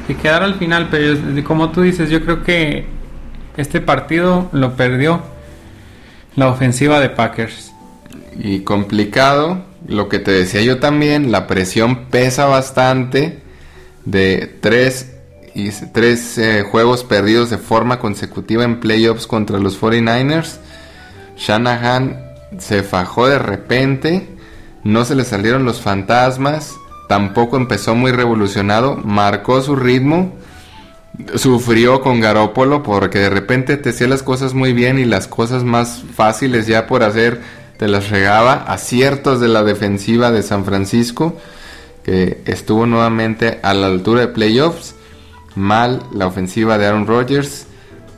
que 0.08 0.16
quedara 0.16 0.46
al 0.46 0.56
final, 0.56 0.88
pero 0.90 1.16
como 1.44 1.70
tú 1.70 1.82
dices, 1.82 2.10
yo 2.10 2.24
creo 2.24 2.42
que 2.42 2.86
este 3.56 3.80
partido 3.80 4.48
lo 4.52 4.74
perdió 4.74 5.22
la 6.34 6.48
ofensiva 6.48 6.98
de 6.98 7.10
Packers. 7.10 7.72
Y 8.36 8.60
complicado, 8.60 9.64
lo 9.86 10.08
que 10.08 10.18
te 10.18 10.32
decía 10.32 10.62
yo 10.62 10.80
también, 10.80 11.30
la 11.30 11.46
presión 11.46 12.06
pesa 12.06 12.46
bastante 12.46 13.38
de 14.04 14.52
tres, 14.60 15.09
y 15.54 15.70
tres 15.70 16.38
eh, 16.38 16.62
juegos 16.62 17.04
perdidos 17.04 17.50
de 17.50 17.58
forma 17.58 17.98
consecutiva 17.98 18.64
en 18.64 18.80
playoffs 18.80 19.26
contra 19.26 19.58
los 19.58 19.80
49ers. 19.80 20.58
Shanahan 21.36 22.22
se 22.58 22.82
fajó 22.82 23.28
de 23.28 23.38
repente, 23.38 24.28
no 24.84 25.04
se 25.04 25.14
le 25.14 25.24
salieron 25.24 25.64
los 25.64 25.80
fantasmas, 25.80 26.74
tampoco 27.08 27.56
empezó 27.56 27.94
muy 27.94 28.12
revolucionado, 28.12 28.96
marcó 28.96 29.62
su 29.62 29.76
ritmo, 29.76 30.34
sufrió 31.34 32.00
con 32.00 32.20
Garópolo 32.20 32.82
porque 32.82 33.18
de 33.18 33.30
repente 33.30 33.76
te 33.76 33.90
hacía 33.90 34.08
las 34.08 34.22
cosas 34.22 34.54
muy 34.54 34.72
bien 34.72 34.98
y 34.98 35.04
las 35.04 35.26
cosas 35.26 35.64
más 35.64 36.02
fáciles 36.14 36.66
ya 36.66 36.86
por 36.86 37.02
hacer 37.02 37.40
te 37.80 37.88
las 37.88 38.10
regaba, 38.10 38.64
aciertos 38.68 39.40
de 39.40 39.48
la 39.48 39.64
defensiva 39.64 40.30
de 40.30 40.42
San 40.42 40.66
Francisco, 40.66 41.38
que 42.04 42.42
estuvo 42.44 42.84
nuevamente 42.84 43.58
a 43.62 43.72
la 43.72 43.86
altura 43.86 44.20
de 44.20 44.28
playoffs, 44.28 44.96
mal 45.60 46.02
la 46.12 46.26
ofensiva 46.26 46.78
de 46.78 46.86
Aaron 46.86 47.06
Rodgers, 47.06 47.66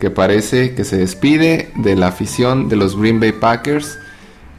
que 0.00 0.10
parece 0.10 0.74
que 0.74 0.84
se 0.84 0.96
despide 0.96 1.70
de 1.76 1.94
la 1.94 2.08
afición 2.08 2.68
de 2.68 2.76
los 2.76 2.98
Green 2.98 3.20
Bay 3.20 3.32
Packers, 3.32 3.98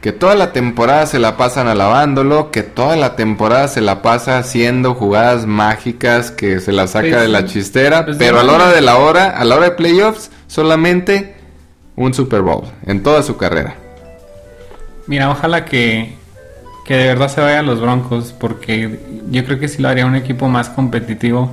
que 0.00 0.12
toda 0.12 0.34
la 0.34 0.52
temporada 0.52 1.06
se 1.06 1.18
la 1.18 1.36
pasan 1.36 1.66
alabándolo, 1.66 2.50
que 2.50 2.62
toda 2.62 2.94
la 2.96 3.16
temporada 3.16 3.68
se 3.68 3.80
la 3.80 4.02
pasa 4.02 4.38
haciendo 4.38 4.94
jugadas 4.94 5.46
mágicas 5.46 6.30
que 6.30 6.60
se 6.60 6.72
la 6.72 6.86
saca 6.86 7.20
de 7.20 7.28
la 7.28 7.46
chistera, 7.46 8.04
pues 8.04 8.18
pero 8.18 8.40
a 8.40 8.42
la 8.44 8.52
hora 8.52 8.70
de 8.70 8.80
la 8.82 8.96
hora, 8.96 9.30
a 9.30 9.44
la 9.44 9.56
hora 9.56 9.64
de 9.64 9.70
playoffs, 9.72 10.30
solamente 10.46 11.34
un 11.96 12.12
Super 12.12 12.42
Bowl 12.42 12.64
en 12.86 13.02
toda 13.02 13.22
su 13.22 13.36
carrera. 13.36 13.76
Mira, 15.06 15.30
ojalá 15.30 15.64
que, 15.64 16.14
que 16.84 16.94
de 16.94 17.06
verdad 17.06 17.28
se 17.28 17.40
vaya 17.40 17.60
a 17.60 17.62
los 17.62 17.80
Broncos, 17.80 18.34
porque 18.38 18.98
yo 19.30 19.44
creo 19.44 19.58
que 19.58 19.68
sí 19.68 19.80
lo 19.80 19.88
haría 19.88 20.06
un 20.06 20.16
equipo 20.16 20.48
más 20.48 20.68
competitivo 20.68 21.50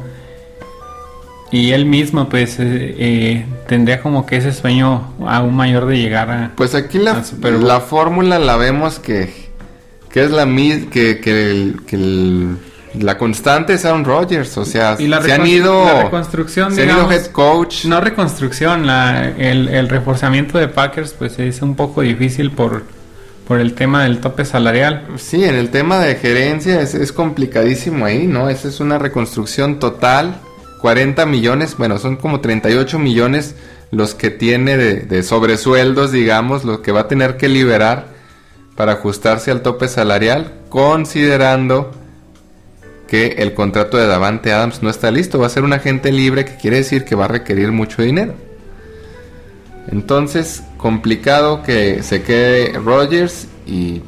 y 1.51 1.71
él 1.71 1.85
mismo, 1.85 2.29
pues, 2.29 2.59
eh, 2.59 2.95
eh, 2.97 3.45
tendría 3.67 4.01
como 4.01 4.25
que 4.25 4.37
ese 4.37 4.53
sueño 4.53 5.13
aún 5.27 5.53
mayor 5.53 5.85
de 5.85 5.97
llegar 5.97 6.31
a. 6.31 6.51
Pues 6.55 6.73
aquí 6.75 6.97
la, 6.97 7.21
la 7.41 7.81
fórmula 7.81 8.39
la 8.39 8.55
vemos 8.55 8.99
que, 8.99 9.49
que 10.09 10.23
es 10.23 10.31
la 10.31 10.45
misma. 10.45 10.89
Que, 10.89 11.19
que, 11.19 11.75
el, 11.91 12.57
la 12.99 13.17
constante 13.17 13.73
es 13.73 13.83
Aaron 13.83 14.05
Rodgers. 14.05 14.57
O 14.57 14.63
sea, 14.63 14.95
se 14.95 15.33
han 15.33 15.45
ido. 15.45 15.83
La 15.83 16.03
reconstrucción, 16.03 16.73
se 16.73 16.83
han 16.83 16.97
ido 16.97 17.11
head 17.11 17.27
coach. 17.27 17.83
No 17.83 17.99
reconstrucción, 17.99 18.87
la, 18.87 19.27
el, 19.37 19.67
el 19.67 19.89
reforzamiento 19.89 20.57
de 20.57 20.69
Packers, 20.69 21.13
pues 21.19 21.37
es 21.37 21.61
un 21.61 21.75
poco 21.75 22.01
difícil 22.01 22.51
por 22.51 22.83
por 23.45 23.59
el 23.59 23.73
tema 23.73 24.03
del 24.03 24.19
tope 24.19 24.45
salarial. 24.45 25.07
Sí, 25.17 25.43
en 25.43 25.55
el 25.55 25.69
tema 25.69 25.99
de 25.99 26.15
gerencia 26.15 26.79
es, 26.79 26.93
es 26.93 27.11
complicadísimo 27.11 28.05
ahí, 28.05 28.25
¿no? 28.25 28.47
Esa 28.47 28.69
es 28.69 28.79
una 28.79 28.97
reconstrucción 28.97 29.79
total 29.79 30.39
40 30.81 31.25
millones, 31.27 31.77
bueno, 31.77 31.99
son 31.99 32.17
como 32.17 32.41
38 32.41 32.97
millones 32.97 33.55
los 33.91 34.15
que 34.15 34.31
tiene 34.31 34.77
de, 34.77 35.23
sobresueldos, 35.23 36.11
digamos, 36.11 36.63
lo 36.63 36.81
que 36.81 36.91
va 36.91 37.01
a 37.01 37.07
tener 37.07 37.37
que 37.37 37.49
liberar 37.49 38.07
para 38.75 38.93
ajustarse 38.93 39.51
al 39.51 39.61
tope 39.61 39.87
salarial, 39.87 40.53
considerando 40.69 41.91
que 43.07 43.35
el 43.39 43.53
contrato 43.53 43.97
de 43.97 44.07
Davante 44.07 44.53
Adams 44.53 44.81
no 44.81 44.89
está 44.89 45.11
listo, 45.11 45.37
va 45.37 45.47
a 45.47 45.49
ser 45.49 45.63
un 45.63 45.73
agente 45.73 46.11
libre 46.11 46.45
que 46.45 46.55
quiere 46.55 46.77
decir 46.77 47.03
que 47.03 47.15
va 47.15 47.25
a 47.25 47.27
requerir 47.27 47.71
mucho 47.71 48.01
dinero. 48.01 48.33
Entonces, 49.91 50.63
complicado 50.77 51.61
que 51.63 52.01
se 52.01 52.23
quede 52.23 52.79
Rogers 52.79 53.47
y 53.67 54.01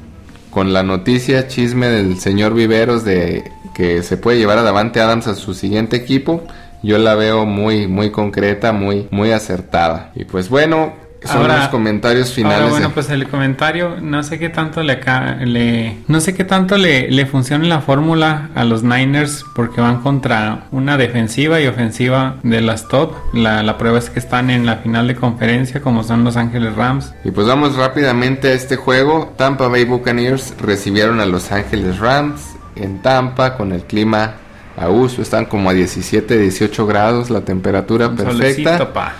con 0.50 0.72
la 0.72 0.84
noticia 0.84 1.48
chisme 1.48 1.90
del 1.90 2.20
señor 2.20 2.54
Viveros 2.54 3.04
de 3.04 3.44
que 3.74 4.04
se 4.04 4.18
puede 4.18 4.38
llevar 4.38 4.60
a 4.60 4.64
Davante 4.64 5.02
Adams 5.02 5.28
a 5.28 5.36
su 5.36 5.54
siguiente 5.54 5.98
equipo, 5.98 6.44
yo 6.84 6.98
la 6.98 7.16
veo 7.16 7.46
muy, 7.46 7.88
muy 7.88 8.12
concreta, 8.12 8.74
muy, 8.74 9.08
muy 9.10 9.32
acertada. 9.32 10.12
Y 10.16 10.26
pues 10.26 10.50
bueno, 10.50 10.94
son 11.26 11.48
los 11.48 11.68
comentarios 11.70 12.34
finales. 12.34 12.70
bueno, 12.70 12.92
pues 12.92 13.10
el 13.10 13.28
comentario, 13.28 13.98
no 14.02 14.24
sé 14.24 14.40
qué 14.40 14.50
tanto 14.50 14.84
le, 14.84 15.00
le 15.46 15.98
no 16.08 16.20
sé 16.20 16.34
qué 16.34 16.44
tanto 16.44 16.78
le, 16.78 17.10
le 17.10 17.26
funciona 17.26 17.66
la 17.66 17.82
fórmula 17.82 18.50
a 18.56 18.64
los 18.64 18.84
Niners 18.84 19.46
porque 19.56 19.80
van 19.80 20.02
contra 20.02 20.66
una 20.72 20.98
defensiva 20.98 21.62
y 21.62 21.68
ofensiva 21.68 22.38
de 22.44 22.62
las 22.62 22.88
top. 22.88 23.14
La, 23.34 23.64
la, 23.64 23.78
prueba 23.78 24.00
es 24.00 24.10
que 24.10 24.20
están 24.20 24.50
en 24.50 24.66
la 24.66 24.78
final 24.78 25.08
de 25.08 25.16
conferencia 25.16 25.82
como 25.82 26.04
son 26.04 26.24
Los 26.24 26.36
Ángeles 26.36 26.76
Rams. 26.76 27.14
Y 27.24 27.32
pues 27.32 27.48
vamos 27.48 27.76
rápidamente 27.76 28.50
a 28.50 28.54
este 28.54 28.76
juego. 28.76 29.34
Tampa 29.38 29.68
Bay 29.68 29.86
Buccaneers 29.86 30.56
recibieron 30.60 31.20
a 31.20 31.26
Los 31.26 31.52
Ángeles 31.52 32.00
Rams 32.00 32.56
en 32.76 33.02
Tampa 33.02 33.56
con 33.56 33.72
el 33.72 33.84
clima 33.84 34.36
a 34.78 34.90
uso, 34.90 35.22
están 35.22 35.46
como 35.46 35.70
a 35.70 35.74
17, 35.74 36.38
18 36.38 36.86
grados, 36.88 37.30
la 37.30 37.42
temperatura 37.42 38.12
perfecta. 38.12 39.16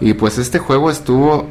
Y 0.00 0.14
pues 0.14 0.38
este 0.38 0.58
juego 0.58 0.90
estuvo 0.90 1.48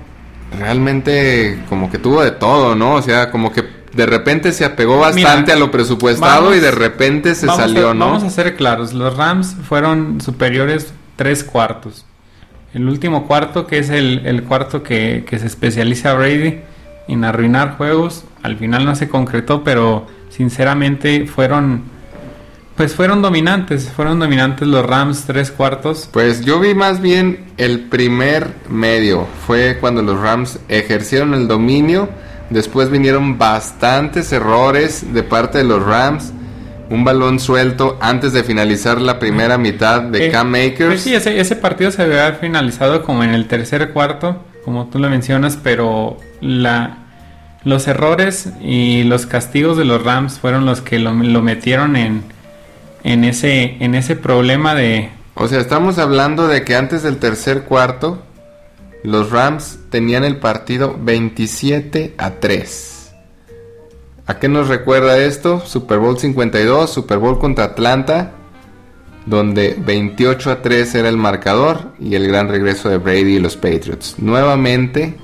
realmente 0.57 1.63
como 1.69 1.91
que 1.91 1.97
tuvo 1.97 2.23
de 2.23 2.31
todo, 2.31 2.75
¿no? 2.75 2.95
O 2.95 3.01
sea, 3.01 3.29
como 3.29 3.51
que 3.51 3.63
de 3.93 4.05
repente 4.05 4.51
se 4.53 4.63
apegó 4.63 4.99
bastante 4.99 5.51
a 5.51 5.55
lo 5.55 5.71
presupuestado 5.71 6.55
y 6.55 6.59
de 6.59 6.71
repente 6.71 7.35
se 7.35 7.47
salió, 7.47 7.93
¿no? 7.93 8.07
Vamos 8.07 8.23
a 8.23 8.29
ser 8.29 8.55
claros, 8.55 8.93
los 8.93 9.15
Rams 9.17 9.55
fueron 9.67 10.21
superiores 10.21 10.93
tres 11.15 11.43
cuartos. 11.43 12.05
El 12.73 12.87
último 12.87 13.25
cuarto, 13.27 13.65
que 13.65 13.79
es 13.79 13.89
el, 13.89 14.25
el 14.25 14.43
cuarto 14.43 14.83
que, 14.83 15.25
que 15.27 15.39
se 15.39 15.47
especializa 15.47 16.13
Brady 16.13 16.59
en 17.07 17.23
arruinar 17.23 17.75
juegos, 17.77 18.23
al 18.43 18.57
final 18.57 18.85
no 18.85 18.95
se 18.95 19.09
concretó, 19.09 19.63
pero 19.63 20.05
sinceramente 20.29 21.25
fueron 21.25 21.83
pues 22.77 22.93
fueron 22.93 23.23
dominantes, 23.23 23.89
fueron 23.89 24.19
dominantes 24.19 24.67
los 24.67 24.85
Rams 24.85 25.23
tres 25.25 25.49
cuartos. 25.49 26.07
Pues 26.13 26.45
yo 26.45 26.59
vi 26.59 26.75
más 26.75 27.01
bien 27.01 27.47
el 27.57 27.81
primer 27.81 28.49
medio, 28.69 29.27
fue 29.47 29.77
cuando 29.79 30.03
los 30.03 30.19
Rams 30.19 30.59
ejercieron 30.69 31.33
el 31.33 31.47
dominio, 31.47 32.07
después 32.51 32.91
vinieron 32.91 33.39
bastantes 33.39 34.31
errores 34.31 35.11
de 35.11 35.23
parte 35.23 35.57
de 35.57 35.63
los 35.63 35.83
Rams, 35.83 36.31
un 36.91 37.03
balón 37.03 37.39
suelto 37.39 37.97
antes 37.99 38.31
de 38.31 38.43
finalizar 38.43 39.01
la 39.01 39.17
primera 39.17 39.57
mitad 39.57 40.03
de 40.03 40.27
eh, 40.27 40.31
Cam 40.31 40.51
Makers. 40.51 40.87
Pues 40.87 41.01
sí, 41.01 41.15
ese, 41.15 41.55
partido 41.55 41.89
se 41.89 42.03
había 42.03 42.31
finalizado 42.33 43.01
como 43.01 43.23
en 43.23 43.31
el 43.31 43.47
tercer 43.47 43.91
cuarto, 43.91 44.45
como 44.63 44.85
tú 44.85 44.99
lo 44.99 45.09
mencionas, 45.09 45.57
pero 45.61 46.17
la... 46.41 46.99
Los 47.63 47.87
errores 47.87 48.51
y 48.61 49.03
los 49.03 49.25
castigos 49.25 49.77
de 49.77 49.83
los 49.83 50.01
Rams 50.01 50.39
fueron 50.39 50.65
los 50.65 50.79
que 50.79 50.99
lo 50.99 51.11
metieron 51.13 51.97
en, 51.97 52.23
en 53.03 53.23
ese, 53.23 53.77
en 53.83 53.95
ese 53.95 54.15
problema 54.15 54.75
de... 54.75 55.09
O 55.35 55.47
sea, 55.47 55.59
estamos 55.59 55.97
hablando 55.97 56.47
de 56.47 56.63
que 56.63 56.75
antes 56.75 57.03
del 57.03 57.17
tercer 57.17 57.63
cuarto, 57.63 58.23
los 59.03 59.29
Rams 59.29 59.79
tenían 59.89 60.23
el 60.23 60.37
partido 60.37 60.97
27 60.99 62.15
a 62.17 62.31
3. 62.31 63.11
¿A 64.25 64.39
qué 64.39 64.49
nos 64.49 64.67
recuerda 64.67 65.17
esto? 65.19 65.61
Super 65.65 65.99
Bowl 65.99 66.17
52, 66.17 66.91
Super 66.91 67.17
Bowl 67.17 67.39
contra 67.39 67.65
Atlanta, 67.65 68.31
donde 69.25 69.75
28 69.77 70.51
a 70.51 70.61
3 70.61 70.95
era 70.95 71.09
el 71.09 71.17
marcador 71.17 71.93
y 71.99 72.15
el 72.15 72.27
gran 72.27 72.49
regreso 72.49 72.89
de 72.89 72.97
Brady 72.97 73.35
y 73.35 73.39
los 73.39 73.55
Patriots. 73.55 74.15
Nuevamente 74.17 75.15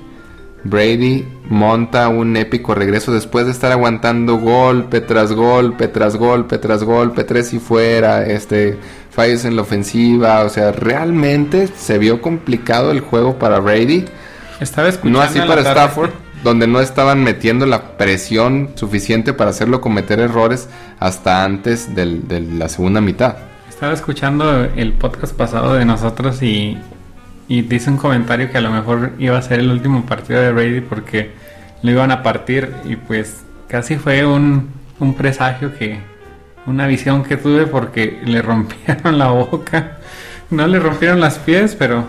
Brady 0.64 1.26
monta 1.48 2.08
un 2.08 2.36
épico 2.36 2.74
regreso 2.74 3.12
después 3.12 3.44
de 3.44 3.52
estar 3.52 3.70
aguantando 3.70 4.36
golpe 4.36 5.00
tras 5.00 5.32
golpe, 5.32 5.88
tras 5.88 6.16
golpe, 6.16 6.58
tras 6.58 6.82
golpe, 6.82 7.24
tres 7.24 7.52
y 7.52 7.58
fuera, 7.58 8.24
este, 8.24 8.78
fallos 9.10 9.44
en 9.44 9.56
la 9.56 9.62
ofensiva, 9.62 10.42
o 10.42 10.48
sea, 10.48 10.72
realmente 10.72 11.68
se 11.68 11.98
vio 11.98 12.22
complicado 12.22 12.90
el 12.90 13.00
juego 13.00 13.38
para 13.38 13.60
Brady. 13.60 14.06
Estaba 14.58 14.88
escuchando 14.88 15.18
no 15.18 15.24
así 15.24 15.38
para 15.40 15.60
Stafford, 15.60 16.10
donde 16.42 16.66
no 16.66 16.80
estaban 16.80 17.22
metiendo 17.22 17.66
la 17.66 17.98
presión 17.98 18.70
suficiente 18.74 19.34
para 19.34 19.50
hacerlo 19.50 19.80
cometer 19.80 20.20
errores 20.20 20.68
hasta 20.98 21.44
antes 21.44 21.94
de 21.94 22.40
la 22.40 22.68
segunda 22.68 23.00
mitad. 23.02 23.36
Estaba 23.68 23.92
escuchando 23.92 24.64
el 24.64 24.92
podcast 24.94 25.34
pasado 25.34 25.74
de 25.74 25.84
nosotros 25.84 26.42
y 26.42 26.78
y 27.48 27.62
dice 27.62 27.90
un 27.90 27.96
comentario 27.96 28.50
que 28.50 28.58
a 28.58 28.60
lo 28.60 28.70
mejor 28.70 29.12
iba 29.18 29.36
a 29.36 29.42
ser 29.42 29.60
el 29.60 29.70
último 29.70 30.06
partido 30.06 30.40
de 30.40 30.52
Brady 30.52 30.80
porque 30.80 31.32
lo 31.82 31.90
iban 31.90 32.10
a 32.10 32.22
partir 32.22 32.72
y 32.84 32.96
pues 32.96 33.42
casi 33.68 33.96
fue 33.96 34.24
un, 34.24 34.70
un 35.00 35.14
presagio 35.14 35.76
que 35.76 35.98
una 36.66 36.86
visión 36.86 37.22
que 37.22 37.36
tuve 37.36 37.66
porque 37.66 38.20
le 38.24 38.40
rompieron 38.42 39.18
la 39.18 39.28
boca. 39.28 39.98
No 40.50 40.66
le 40.66 40.78
rompieron 40.78 41.20
las 41.20 41.38
pies 41.38 41.74
pero 41.78 42.04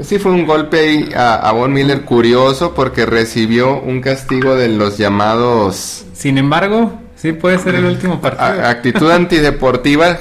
sí 0.00 0.18
fue 0.18 0.32
un 0.32 0.46
golpe 0.46 0.78
ahí 0.78 1.10
a, 1.14 1.34
a 1.36 1.52
Von 1.52 1.72
Miller 1.72 2.02
curioso 2.02 2.74
porque 2.74 3.06
recibió 3.06 3.80
un 3.80 4.00
castigo 4.00 4.54
de 4.54 4.68
los 4.68 4.98
llamados 4.98 6.04
sin 6.12 6.38
embargo 6.38 6.92
sí 7.16 7.32
puede 7.32 7.58
ser 7.58 7.76
el 7.76 7.84
último 7.84 8.20
partido. 8.20 8.64
actitud 8.66 9.10
antideportiva 9.12 10.18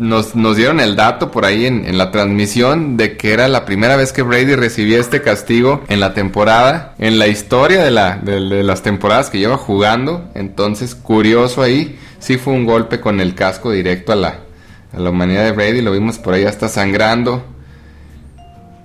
nos, 0.00 0.34
nos 0.34 0.56
dieron 0.56 0.80
el 0.80 0.96
dato 0.96 1.30
por 1.30 1.44
ahí 1.44 1.66
en, 1.66 1.98
la 1.98 2.10
transmisión 2.10 2.96
de 2.96 3.16
que 3.16 3.32
era 3.32 3.48
la 3.48 3.66
primera 3.66 3.96
vez 3.96 4.12
que 4.12 4.22
Brady 4.22 4.54
recibía 4.54 4.98
este 4.98 5.20
castigo 5.20 5.82
en 5.88 6.00
la 6.00 6.14
temporada, 6.14 6.94
en 6.98 7.18
la 7.18 7.28
historia 7.28 7.84
de, 7.84 7.90
la, 7.90 8.16
de, 8.16 8.40
las 8.40 8.82
temporadas 8.82 9.28
que 9.28 9.38
lleva 9.38 9.58
jugando. 9.58 10.30
Entonces, 10.34 10.94
curioso 10.94 11.62
ahí, 11.62 11.98
sí 12.18 12.38
fue 12.38 12.54
un 12.54 12.64
golpe 12.64 12.98
con 12.98 13.20
el 13.20 13.34
casco 13.34 13.70
directo 13.70 14.12
a 14.12 14.16
la, 14.16 14.40
a 14.92 14.98
la 14.98 15.10
humanidad 15.10 15.44
de 15.44 15.52
Brady, 15.52 15.82
lo 15.82 15.92
vimos 15.92 16.18
por 16.18 16.32
ahí 16.32 16.46
hasta 16.46 16.68
sangrando. 16.68 17.44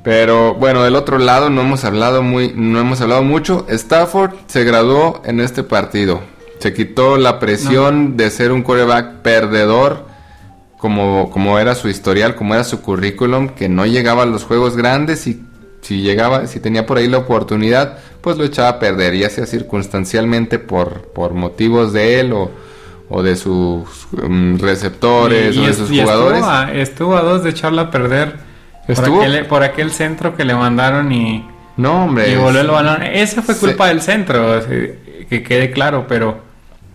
Pero 0.04 0.54
bueno, 0.54 0.84
del 0.84 0.96
otro 0.96 1.18
lado 1.18 1.50
no 1.50 1.62
hemos 1.62 1.86
hablado 1.86 2.22
muy, 2.22 2.52
no 2.54 2.80
hemos 2.80 3.00
hablado 3.00 3.24
mucho. 3.24 3.66
Stafford 3.70 4.34
se 4.48 4.66
graduó 4.66 5.22
en 5.26 5.40
este 5.40 5.64
partido. 5.64 6.22
Se 6.60 6.74
quitó 6.74 7.18
la 7.18 7.40
presión 7.40 8.18
de 8.18 8.30
ser 8.30 8.52
un 8.52 8.64
coreback 8.64 9.22
perdedor, 9.22 10.15
como, 10.86 11.32
como 11.32 11.58
era 11.58 11.74
su 11.74 11.90
historial, 11.90 12.36
como 12.36 12.54
era 12.54 12.64
su 12.64 12.80
currículum, 12.84 13.48
que 13.50 13.68
no 13.70 13.88
llegaba 13.88 14.22
a 14.22 14.26
los 14.28 14.44
juegos 14.44 14.78
grandes 14.78 15.26
y 15.26 15.42
si 15.82 16.02
llegaba, 16.04 16.46
si 16.46 16.60
tenía 16.60 16.86
por 16.86 17.00
ahí 17.00 17.08
la 17.08 17.18
oportunidad, 17.18 17.98
pues 18.22 18.38
lo 18.38 18.44
echaba 18.44 18.70
a 18.70 18.78
perder, 18.80 19.16
ya 19.18 19.32
sea 19.32 19.48
circunstancialmente 19.48 20.60
por, 20.60 21.08
por 21.08 21.34
motivos 21.34 21.92
de 21.92 22.20
él 22.20 22.34
o, 22.34 22.52
o 23.10 23.24
de 23.24 23.36
sus 23.36 23.88
um, 24.12 24.60
receptores 24.60 25.56
Y- 25.56 25.60
y 25.60 25.64
o 25.64 25.68
de 25.68 25.74
sus 25.74 25.90
y 25.90 26.02
jugadores. 26.02 26.38
Estuvo 26.38 26.52
a, 26.52 26.72
estuvo 26.74 27.18
a 27.18 27.22
dos 27.22 27.44
de 27.44 27.50
echarla 27.50 27.82
a 27.84 27.90
perder. 27.92 28.36
Estuvo- 28.88 29.16
Por 29.18 29.26
aquel, 29.26 29.46
por 29.48 29.64
aquel 29.64 29.90
centro 29.92 30.36
que 30.38 30.46
le 30.46 30.54
mandaron 30.54 31.12
y, 31.12 31.44
No, 31.78 32.04
hombre. 32.06 32.32
y 32.32 32.36
voló 32.36 32.62
el 32.62 32.68
balón. 32.68 33.02
Esa 33.02 33.42
fue 33.42 33.56
culpa 33.58 33.88
del 33.88 34.02
centro, 34.02 34.62
que 35.28 35.42
quede 35.42 35.72
claro, 35.72 36.06
pero 36.08 36.45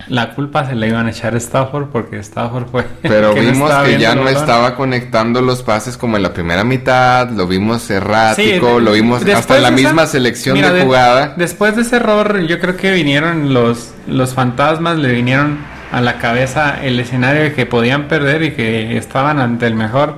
la 0.07 0.31
culpa 0.35 0.65
se 0.65 0.75
la 0.75 0.87
iban 0.87 1.07
a 1.07 1.09
echar 1.11 1.33
a 1.33 1.37
Stafford 1.37 1.87
porque 1.87 2.17
Stafford 2.19 2.67
fue. 2.67 2.85
Pero 3.01 3.33
que 3.33 3.41
no 3.41 3.51
vimos 3.51 3.69
estaba 3.69 3.85
que 3.85 3.97
ya 3.99 4.15
no 4.15 4.27
estaba 4.29 4.75
conectando 4.75 5.41
los 5.41 5.61
pases 5.63 5.97
como 5.97 6.17
en 6.17 6.23
la 6.23 6.33
primera 6.33 6.63
mitad, 6.63 7.29
lo 7.29 7.47
vimos 7.47 7.89
errático, 7.89 8.79
Sí, 8.79 8.83
lo 8.85 8.91
vimos 8.93 9.25
hasta 9.25 9.57
en 9.57 9.63
la 9.63 9.71
de 9.71 9.75
esa- 9.81 9.87
misma 9.89 10.05
selección 10.05 10.55
Mira, 10.55 10.71
de 10.71 10.83
jugada. 10.83 11.33
Después 11.37 11.75
de 11.75 11.81
ese 11.83 11.97
error, 11.97 12.39
yo 12.47 12.59
creo 12.59 12.77
que 12.77 12.91
vinieron 12.91 13.53
los, 13.53 13.93
los 14.07 14.33
fantasmas, 14.33 14.97
le 14.97 15.11
vinieron 15.11 15.57
a 15.91 16.01
la 16.01 16.17
cabeza 16.19 16.81
el 16.83 16.99
escenario 16.99 17.43
de 17.43 17.53
que 17.53 17.65
podían 17.65 18.07
perder 18.07 18.43
y 18.43 18.51
que 18.51 18.97
estaban 18.97 19.39
ante 19.39 19.67
el 19.67 19.75
mejor. 19.75 20.15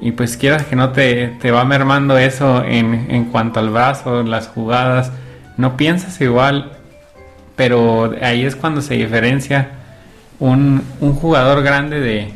Y 0.00 0.12
pues 0.12 0.36
quieras 0.36 0.64
que 0.66 0.74
no 0.76 0.90
te, 0.90 1.28
te 1.40 1.50
va 1.52 1.64
mermando 1.64 2.18
eso 2.18 2.64
en, 2.64 3.06
en 3.08 3.26
cuanto 3.26 3.60
al 3.60 3.70
brazo, 3.70 4.22
las 4.24 4.48
jugadas. 4.48 5.12
No 5.56 5.76
piensas 5.76 6.20
igual, 6.20 6.72
pero 7.56 8.14
ahí 8.22 8.44
es 8.44 8.56
cuando 8.56 8.80
se 8.80 8.94
diferencia 8.94 9.68
un, 10.38 10.82
un 11.00 11.14
jugador 11.14 11.62
grande 11.62 12.00
de, 12.00 12.32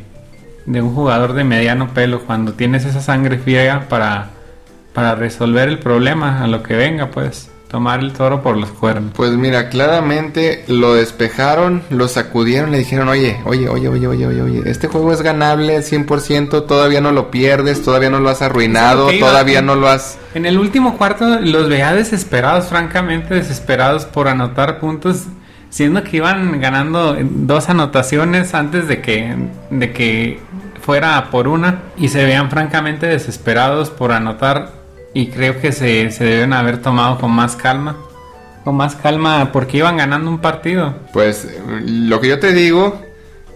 de 0.65 0.81
un 0.81 0.93
jugador 0.93 1.33
de 1.33 1.43
mediano 1.43 1.93
pelo. 1.93 2.21
Cuando 2.21 2.53
tienes 2.53 2.85
esa 2.85 3.01
sangre 3.01 3.37
fría 3.37 3.87
para, 3.89 4.29
para 4.93 5.15
resolver 5.15 5.69
el 5.69 5.79
problema, 5.79 6.43
a 6.43 6.47
lo 6.47 6.63
que 6.63 6.75
venga, 6.75 7.07
pues 7.11 7.49
tomar 7.67 7.99
el 7.99 8.13
toro 8.13 8.41
por 8.41 8.57
los 8.57 8.69
cuernos. 8.69 9.11
Pues 9.15 9.31
mira, 9.31 9.69
claramente 9.69 10.63
lo 10.67 10.93
despejaron, 10.93 11.83
lo 11.89 12.07
sacudieron, 12.07 12.71
le 12.71 12.79
dijeron, 12.79 13.09
oye, 13.09 13.39
oye, 13.45 13.67
oye, 13.67 13.89
oye, 13.89 14.07
oye, 14.07 14.25
oye, 14.25 14.41
oye, 14.41 14.61
este 14.65 14.87
juego 14.87 15.11
es 15.11 15.21
ganable 15.21 15.75
al 15.75 15.83
100%, 15.83 16.65
todavía 16.65 17.01
no 17.01 17.11
lo 17.11 17.29
pierdes, 17.29 17.83
todavía 17.83 18.09
no 18.09 18.19
lo 18.19 18.29
has 18.29 18.41
arruinado, 18.41 19.09
todavía 19.19 19.61
no 19.61 19.75
lo 19.75 19.89
has... 19.89 20.17
En 20.33 20.45
el 20.45 20.57
último 20.57 20.97
cuarto 20.97 21.39
los 21.39 21.69
veía 21.69 21.93
desesperados, 21.93 22.67
francamente 22.67 23.33
desesperados 23.33 24.05
por 24.05 24.27
anotar 24.27 24.79
puntos, 24.79 25.23
siendo 25.69 26.03
que 26.03 26.17
iban 26.17 26.61
ganando 26.61 27.17
dos 27.19 27.69
anotaciones 27.69 28.53
antes 28.53 28.87
de 28.87 29.01
que, 29.01 29.35
de 29.69 29.91
que 29.91 30.39
fuera 30.81 31.29
por 31.31 31.49
una 31.49 31.81
y 31.97 32.07
se 32.07 32.23
veían 32.23 32.49
francamente 32.49 33.07
desesperados 33.07 33.89
por 33.89 34.13
anotar 34.13 34.71
y 35.13 35.27
creo 35.27 35.59
que 35.59 35.71
se, 35.71 36.11
se 36.11 36.23
deben 36.23 36.53
haber 36.53 36.81
tomado 36.81 37.19
con 37.19 37.31
más 37.31 37.55
calma. 37.55 37.97
Con 38.63 38.75
más 38.75 38.95
calma 38.95 39.51
porque 39.51 39.77
iban 39.77 39.97
ganando 39.97 40.29
un 40.29 40.39
partido. 40.39 40.95
Pues 41.13 41.47
lo 41.85 42.19
que 42.19 42.27
yo 42.27 42.39
te 42.39 42.53
digo 42.53 43.01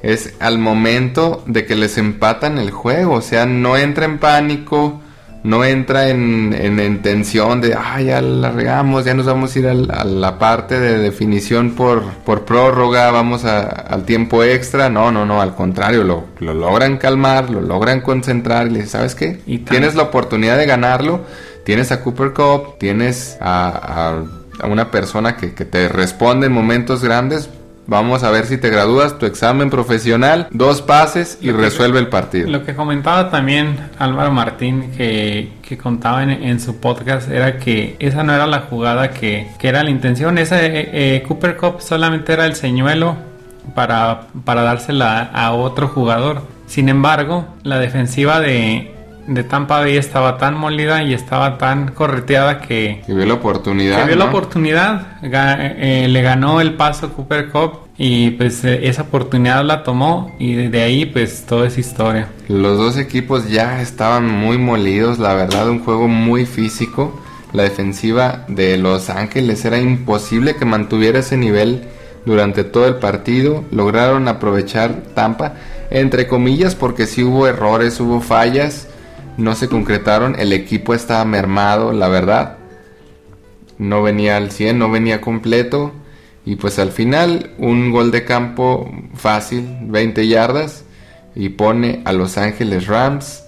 es 0.01 0.33
al 0.39 0.57
momento 0.57 1.43
de 1.45 1.65
que 1.65 1.75
les 1.75 1.97
empatan 1.97 2.57
el 2.57 2.71
juego, 2.71 3.15
o 3.15 3.21
sea, 3.21 3.45
no 3.45 3.77
entra 3.77 4.05
en 4.05 4.17
pánico, 4.17 5.01
no 5.43 5.63
entra 5.65 6.09
en, 6.09 6.53
en, 6.53 6.79
en 6.79 7.01
tensión 7.01 7.61
de, 7.61 7.73
ah, 7.73 7.99
ya 8.01 8.21
la 8.21 8.51
regamos, 8.51 9.05
ya 9.05 9.13
nos 9.13 9.25
vamos 9.25 9.55
a 9.55 9.59
ir 9.59 9.67
a 9.67 9.73
la 10.03 10.37
parte 10.37 10.79
de 10.79 10.97
definición 10.99 11.71
por, 11.71 12.03
por 12.25 12.45
prórroga, 12.45 13.09
vamos 13.11 13.43
a- 13.45 13.61
al 13.63 14.03
tiempo 14.05 14.43
extra, 14.43 14.89
no, 14.89 15.11
no, 15.11 15.25
no, 15.25 15.41
al 15.41 15.55
contrario, 15.55 16.03
lo, 16.03 16.25
lo 16.39 16.53
logran 16.53 16.97
calmar, 16.97 17.49
lo 17.49 17.59
logran 17.61 18.01
concentrar 18.01 18.67
y 18.67 18.69
le 18.71 18.75
dices, 18.79 18.91
¿sabes 18.91 19.15
qué? 19.15 19.41
Y 19.47 19.59
Tienes 19.59 19.95
la 19.95 20.03
oportunidad 20.03 20.57
de 20.57 20.65
ganarlo, 20.67 21.21
tienes 21.63 21.91
a 21.91 22.01
Cooper 22.03 22.33
Cup, 22.33 22.77
tienes 22.79 23.37
a, 23.41 23.69
a- 23.69 24.23
a 24.63 24.67
una 24.67 24.91
persona 24.91 25.37
que, 25.37 25.53
que 25.55 25.65
te 25.65 25.87
responde 25.89 26.45
en 26.47 26.53
momentos 26.53 27.03
grandes, 27.03 27.49
Vamos 27.91 28.23
a 28.23 28.31
ver 28.31 28.45
si 28.45 28.57
te 28.57 28.69
gradúas, 28.69 29.19
tu 29.19 29.25
examen 29.25 29.69
profesional, 29.69 30.47
dos 30.51 30.81
pases 30.81 31.37
y 31.41 31.47
Lo 31.47 31.57
que- 31.57 31.63
resuelve 31.63 31.99
el 31.99 32.07
partido. 32.07 32.49
Lo 32.49 32.63
que 32.63 32.73
comentaba 32.73 33.29
también 33.29 33.75
Álvaro 33.99 34.31
Martín, 34.31 34.91
que, 34.95 35.51
que 35.61 35.77
contaba 35.77 36.23
en, 36.23 36.29
en 36.29 36.61
su 36.61 36.77
podcast, 36.79 37.29
era 37.29 37.57
que 37.57 37.97
esa 37.99 38.23
no 38.23 38.33
era 38.33 38.47
la 38.47 38.61
jugada 38.61 39.09
que, 39.11 39.49
que 39.59 39.67
era 39.67 39.83
la 39.83 39.89
intención. 39.89 40.37
Esa 40.37 40.63
eh, 40.65 40.89
eh, 40.93 41.23
Cooper 41.27 41.57
Cup 41.57 41.81
solamente 41.81 42.31
era 42.31 42.45
el 42.45 42.55
señuelo 42.55 43.17
para, 43.75 44.27
para 44.45 44.61
dársela 44.63 45.23
a 45.23 45.51
otro 45.51 45.89
jugador. 45.89 46.43
Sin 46.67 46.87
embargo, 46.87 47.45
la 47.63 47.77
defensiva 47.77 48.39
de, 48.39 48.95
de 49.27 49.43
Tampa 49.43 49.79
Bay 49.79 49.97
estaba 49.97 50.37
tan 50.37 50.57
molida 50.57 51.03
y 51.03 51.13
estaba 51.13 51.57
tan 51.57 51.89
correteada 51.91 52.59
que, 52.59 53.01
Que 53.05 53.13
vio 53.13 53.25
la 53.25 53.35
oportunidad. 53.35 53.99
que 54.01 54.07
vio 54.07 54.15
la 54.15 54.25
oportunidad, 54.25 55.21
ga- 55.21 55.57
eh, 55.77 56.07
le 56.09 56.21
ganó 56.21 56.59
el 56.61 56.73
paso 56.75 57.13
Cooper 57.13 57.49
Cup 57.49 57.79
y 57.97 58.31
pues 58.31 58.63
eh, 58.65 58.87
esa 58.87 59.03
oportunidad 59.03 59.63
la 59.63 59.83
tomó 59.83 60.35
y 60.39 60.55
de 60.55 60.81
ahí 60.81 61.05
pues 61.05 61.45
todo 61.45 61.65
es 61.65 61.77
historia. 61.77 62.29
Los 62.47 62.77
dos 62.77 62.97
equipos 62.97 63.49
ya 63.49 63.81
estaban 63.81 64.27
muy 64.27 64.57
molidos, 64.57 65.19
la 65.19 65.33
verdad, 65.33 65.69
un 65.69 65.83
juego 65.83 66.07
muy 66.07 66.45
físico. 66.45 67.19
La 67.53 67.63
defensiva 67.63 68.45
de 68.47 68.77
Los 68.77 69.09
Ángeles 69.09 69.63
era 69.65 69.77
imposible 69.77 70.55
que 70.55 70.63
mantuviera 70.65 71.19
ese 71.19 71.35
nivel 71.37 71.83
durante 72.25 72.63
todo 72.63 72.87
el 72.87 72.95
partido. 72.95 73.65
Lograron 73.71 74.27
aprovechar 74.29 75.01
Tampa, 75.13 75.55
entre 75.89 76.27
comillas, 76.27 76.75
porque 76.75 77.05
sí 77.05 77.23
hubo 77.23 77.47
errores, 77.47 77.99
hubo 77.99 78.21
fallas, 78.21 78.87
no 79.41 79.55
se 79.55 79.67
concretaron. 79.67 80.35
El 80.39 80.53
equipo 80.53 80.93
estaba 80.93 81.25
mermado, 81.25 81.91
la 81.91 82.07
verdad. 82.07 82.57
No 83.77 84.03
venía 84.03 84.37
al 84.37 84.51
100, 84.51 84.79
no 84.79 84.89
venía 84.89 85.21
completo. 85.21 85.91
Y 86.45 86.55
pues 86.55 86.79
al 86.79 86.91
final, 86.91 87.51
un 87.57 87.91
gol 87.91 88.11
de 88.11 88.25
campo 88.25 88.91
fácil, 89.13 89.67
20 89.83 90.27
yardas 90.27 90.85
y 91.35 91.49
pone 91.49 92.01
a 92.05 92.13
Los 92.13 92.37
Ángeles 92.37 92.87
Rams 92.87 93.43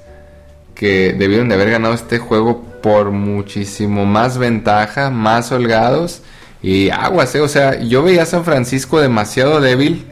que 0.76 1.14
debieron 1.14 1.50
de 1.50 1.56
haber 1.56 1.72
ganado 1.72 1.94
este 1.94 2.20
juego 2.20 2.62
por 2.82 3.12
muchísimo 3.12 4.06
más 4.06 4.38
ventaja, 4.38 5.10
más 5.10 5.52
holgados 5.52 6.22
y 6.62 6.90
aguas, 6.90 7.36
eh, 7.36 7.42
o 7.42 7.48
sea, 7.48 7.80
yo 7.82 8.04
veía 8.04 8.24
a 8.24 8.26
San 8.26 8.46
Francisco 8.46 9.00
demasiado 9.00 9.60
débil 9.60 10.06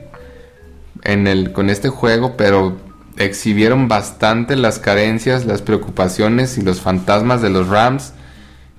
en 1.04 1.28
el 1.28 1.54
con 1.54 1.70
este 1.70 1.90
juego, 1.90 2.36
pero 2.36 2.78
exhibieron 3.18 3.88
bastante 3.88 4.56
las 4.56 4.80
carencias, 4.80 5.46
las 5.46 5.62
preocupaciones 5.62 6.58
y 6.58 6.62
los 6.62 6.82
fantasmas 6.82 7.42
de 7.42 7.50
los 7.50 7.68
Rams 7.68 8.14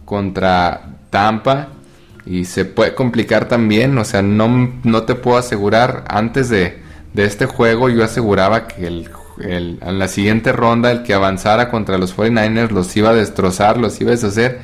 contra 0.05 0.97
Tampa 1.11 1.69
y 2.25 2.45
se 2.45 2.65
puede 2.65 2.95
complicar 2.95 3.49
también, 3.49 3.97
o 3.99 4.05
sea, 4.05 4.23
no, 4.23 4.73
no 4.85 5.03
te 5.03 5.15
puedo 5.15 5.39
asegurar, 5.39 6.05
antes 6.09 6.49
de, 6.49 6.81
de 7.15 7.25
este 7.25 7.47
juego 7.47 7.89
yo 7.89 8.05
aseguraba 8.05 8.69
que 8.69 8.87
el, 8.87 9.09
en 9.41 9.99
la 9.99 10.09
siguiente 10.09 10.53
ronda 10.53 10.91
el 10.91 11.03
que 11.03 11.15
avanzara 11.15 11.69
contra 11.71 11.99
los 11.99 12.17
49ers 12.17 12.71
los 12.71 12.97
iba 12.97 13.11
a 13.11 13.15
destrozar, 13.15 13.79
los 13.79 14.01
iba 14.01 14.11
a 14.11 14.15
deshacer 14.15 14.61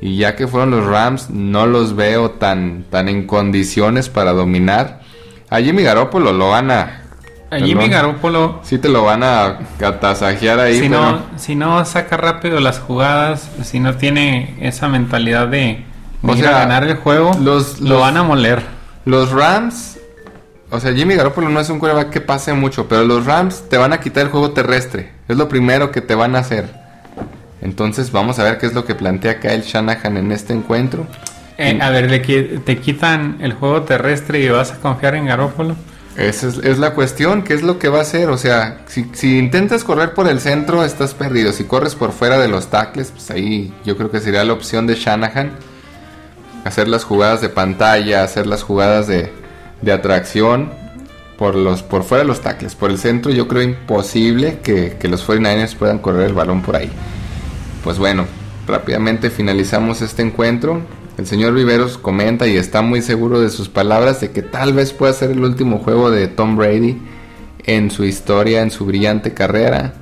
y 0.00 0.16
ya 0.16 0.36
que 0.36 0.46
fueron 0.46 0.70
los 0.70 0.86
Rams 0.86 1.30
no 1.30 1.66
los 1.66 1.96
veo 1.96 2.30
tan, 2.32 2.84
tan 2.90 3.08
en 3.08 3.26
condiciones 3.26 4.08
para 4.08 4.32
dominar. 4.32 5.00
A 5.50 5.60
Jimmy 5.60 5.82
Garoppolo 5.82 6.32
lo 6.32 6.50
van 6.50 6.70
a... 6.70 7.02
A 7.50 7.56
Jimmy 7.56 7.74
perdón, 7.74 7.90
Garoppolo, 7.90 8.60
Sí 8.62 8.78
te 8.78 8.88
lo 8.90 9.04
van 9.04 9.22
a 9.22 9.58
atasajear 9.82 10.60
ahí, 10.60 10.74
si 10.80 10.88
pero... 10.88 11.00
no, 11.00 11.22
si 11.36 11.54
no 11.54 11.84
saca 11.84 12.16
rápido 12.18 12.60
las 12.60 12.78
jugadas, 12.78 13.48
si 13.62 13.80
no 13.80 13.96
tiene 13.96 14.54
esa 14.60 14.88
mentalidad 14.88 15.48
de, 15.48 15.58
de 16.22 16.32
O 16.32 16.32
ir 16.36 16.40
sea, 16.44 16.50
a 16.56 16.58
ganar 16.60 16.84
el 16.84 16.96
juego, 16.96 17.34
los- 17.40 17.80
lo 17.80 17.90
los- 17.90 18.00
van 18.02 18.16
a 18.18 18.22
moler. 18.22 18.62
Los 19.06 19.30
Rams, 19.32 19.98
o 20.70 20.78
sea, 20.78 20.92
Jimmy 20.92 21.14
Garoppolo 21.14 21.48
no 21.48 21.58
es 21.60 21.70
un 21.70 21.78
quarterback 21.78 22.10
que 22.10 22.20
pase 22.20 22.52
mucho, 22.52 22.86
pero 22.88 23.04
los 23.04 23.24
Rams 23.24 23.64
te 23.70 23.78
van 23.78 23.94
a 23.94 24.00
quitar 24.00 24.24
el 24.24 24.28
juego 24.30 24.50
terrestre. 24.50 25.12
Es 25.26 25.38
lo 25.38 25.48
primero 25.48 25.90
que 25.90 26.02
te 26.02 26.14
van 26.14 26.36
a 26.36 26.40
hacer. 26.40 26.68
Entonces 27.62 28.12
vamos 28.12 28.38
a 28.38 28.44
ver 28.44 28.58
qué 28.58 28.66
es 28.66 28.74
lo 28.74 28.84
que 28.84 28.94
plantea 28.94 29.40
Kyle 29.40 29.62
Shanahan 29.62 30.16
en 30.18 30.32
este 30.32 30.52
encuentro. 30.52 31.06
Eh, 31.56 31.78
a 31.80 31.90
ver, 31.90 32.08
te 32.64 32.78
quitan 32.78 33.38
el 33.40 33.54
juego 33.54 33.82
terrestre 33.82 34.40
y 34.40 34.48
vas 34.48 34.72
a 34.72 34.76
confiar 34.76 35.14
en 35.16 35.24
Garoppolo. 35.26 35.74
Esa 36.18 36.48
es, 36.48 36.78
la 36.78 36.94
cuestión, 36.94 37.44
¿qué 37.44 37.54
es 37.54 37.62
lo 37.62 37.78
que 37.78 37.88
va 37.88 37.98
a 37.98 38.02
hacer? 38.02 38.28
O 38.28 38.36
sea, 38.36 38.80
si, 38.88 39.38
intentas 39.38 39.84
correr 39.84 40.14
por 40.14 40.26
el 40.26 40.40
centro, 40.40 40.82
estás 40.82 41.14
perdido. 41.14 41.52
Si 41.52 41.62
corres 41.62 41.94
por 41.94 42.10
fuera 42.10 42.40
de 42.40 42.48
los 42.48 42.66
tackles, 42.66 43.12
pues 43.12 43.30
ahí 43.30 43.72
yo 43.84 43.96
creo 43.96 44.10
que 44.10 44.18
sería 44.18 44.42
la 44.42 44.52
opción 44.52 44.88
de 44.88 44.96
Shanahan. 44.96 45.52
Hacer 46.64 46.88
las 46.88 47.04
jugadas 47.04 47.40
de 47.40 47.48
pantalla, 47.50 48.24
hacer 48.24 48.48
las 48.48 48.64
jugadas 48.64 49.06
de, 49.06 49.32
de 49.80 49.92
atracción 49.92 50.72
por, 51.38 51.54
los, 51.54 51.84
por 51.84 52.02
fuera 52.02 52.24
de 52.24 52.28
los 52.28 52.40
tackles. 52.40 52.74
Por 52.74 52.90
el 52.90 52.98
centro 52.98 53.30
yo 53.30 53.46
creo 53.46 53.62
imposible 53.62 54.58
que, 54.58 54.96
que 54.98 55.06
los 55.06 55.24
49ers 55.24 55.76
puedan 55.76 56.00
correr 56.00 56.26
el 56.26 56.34
balón 56.34 56.62
por 56.62 56.74
ahí. 56.74 56.90
Pues 57.84 57.96
bueno, 57.96 58.26
rápidamente 58.66 59.30
finalizamos 59.30 60.02
este 60.02 60.22
encuentro. 60.22 60.82
El 61.18 61.26
señor 61.26 61.52
Viveros 61.52 61.98
comenta 61.98 62.46
y 62.46 62.56
está 62.56 62.80
muy 62.80 63.02
seguro 63.02 63.40
de 63.40 63.50
sus 63.50 63.68
palabras 63.68 64.20
de 64.20 64.30
que 64.30 64.40
tal 64.40 64.72
vez 64.72 64.92
pueda 64.92 65.12
ser 65.12 65.32
el 65.32 65.40
último 65.40 65.78
juego 65.78 66.12
de 66.12 66.28
Tom 66.28 66.56
Brady 66.56 66.96
en 67.64 67.90
su 67.90 68.04
historia, 68.04 68.62
en 68.62 68.70
su 68.70 68.86
brillante 68.86 69.34
carrera. 69.34 69.94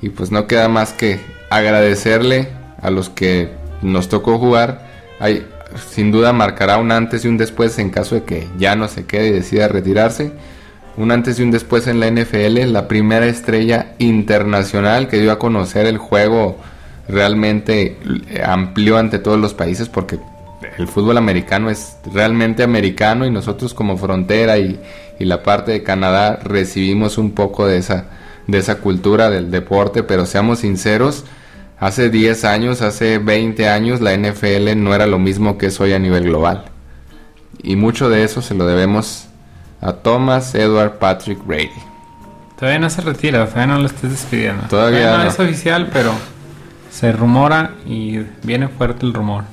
Y 0.00 0.10
pues 0.10 0.30
no 0.30 0.46
queda 0.46 0.68
más 0.68 0.92
que 0.92 1.18
agradecerle 1.50 2.48
a 2.80 2.90
los 2.90 3.10
que 3.10 3.50
nos 3.82 4.08
tocó 4.08 4.38
jugar. 4.38 4.88
Hay, 5.18 5.44
sin 5.90 6.12
duda 6.12 6.32
marcará 6.32 6.78
un 6.78 6.92
antes 6.92 7.24
y 7.24 7.28
un 7.28 7.38
después 7.38 7.76
en 7.80 7.90
caso 7.90 8.14
de 8.14 8.22
que 8.22 8.46
ya 8.56 8.76
no 8.76 8.86
se 8.86 9.04
quede 9.04 9.28
y 9.28 9.32
decida 9.32 9.66
retirarse. 9.66 10.30
Un 10.96 11.10
antes 11.10 11.40
y 11.40 11.42
un 11.42 11.50
después 11.50 11.88
en 11.88 11.98
la 11.98 12.08
NFL, 12.08 12.70
la 12.72 12.86
primera 12.86 13.26
estrella 13.26 13.94
internacional 13.98 15.08
que 15.08 15.18
dio 15.18 15.32
a 15.32 15.40
conocer 15.40 15.86
el 15.86 15.98
juego 15.98 16.56
realmente 17.08 17.98
amplió 18.44 18.96
ante 18.96 19.18
todos 19.18 19.40
los 19.40 19.54
países 19.54 19.88
porque 19.88 20.20
el 20.78 20.88
fútbol 20.88 21.18
americano 21.18 21.70
es 21.70 21.96
realmente 22.12 22.62
americano 22.62 23.26
y 23.26 23.30
nosotros 23.30 23.74
como 23.74 23.96
frontera 23.96 24.58
y, 24.58 24.80
la 25.18 25.44
parte 25.44 25.70
de 25.70 25.84
Canadá 25.84 26.40
recibimos 26.42 27.16
un 27.16 27.30
poco 27.30 27.64
de 27.64 27.78
esa, 27.78 28.06
de 28.48 28.58
esa 28.58 28.78
cultura 28.78 29.30
del 29.30 29.52
deporte, 29.52 30.02
pero 30.02 30.26
seamos 30.26 30.58
sinceros, 30.58 31.24
hace 31.78 32.10
10 32.10 32.44
años, 32.44 32.82
hace 32.82 33.18
20 33.18 33.68
años 33.68 34.00
la 34.00 34.16
NFL 34.16 34.76
no 34.76 34.92
era 34.96 35.06
lo 35.06 35.20
mismo 35.20 35.58
que 35.58 35.66
es 35.66 35.80
hoy 35.80 35.92
a 35.92 36.00
nivel 36.00 36.24
global. 36.24 36.64
Y 37.62 37.76
mucho 37.76 38.10
de 38.10 38.24
eso 38.24 38.42
se 38.42 38.54
lo 38.54 38.66
debemos 38.66 39.28
a 39.80 39.92
Thomas 39.92 40.56
Edward 40.56 40.98
Patrick 40.98 41.44
Brady. 41.46 41.70
Todavía 42.58 42.80
no 42.80 42.90
se 42.90 43.00
retira, 43.02 43.46
todavía 43.46 43.74
no 43.74 43.80
lo 43.80 43.86
estés 43.86 44.10
despidiendo. 44.10 44.64
Todavía, 44.68 45.18
no 45.18 45.24
es 45.24 45.38
oficial, 45.38 45.90
pero 45.92 46.12
se 46.90 47.10
rumora 47.10 47.72
y 47.86 48.18
viene 48.42 48.68
fuerte 48.68 49.04
el 49.04 49.12
rumor. 49.12 49.44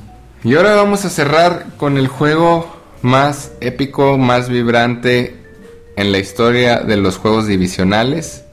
Y 0.42 0.56
ahora 0.56 0.74
vamos 0.76 1.04
a 1.04 1.10
cerrar 1.10 1.66
con 1.76 1.98
el 1.98 2.08
juego 2.08 2.74
más 3.02 3.52
épico, 3.60 4.18
más 4.18 4.48
vibrante 4.48 5.36
en 5.98 6.14
la 6.14 6.18
historia 6.18 6.80
de 6.80 6.96
los 6.96 7.18
juegos 7.18 7.46
divisionales. 7.46 8.46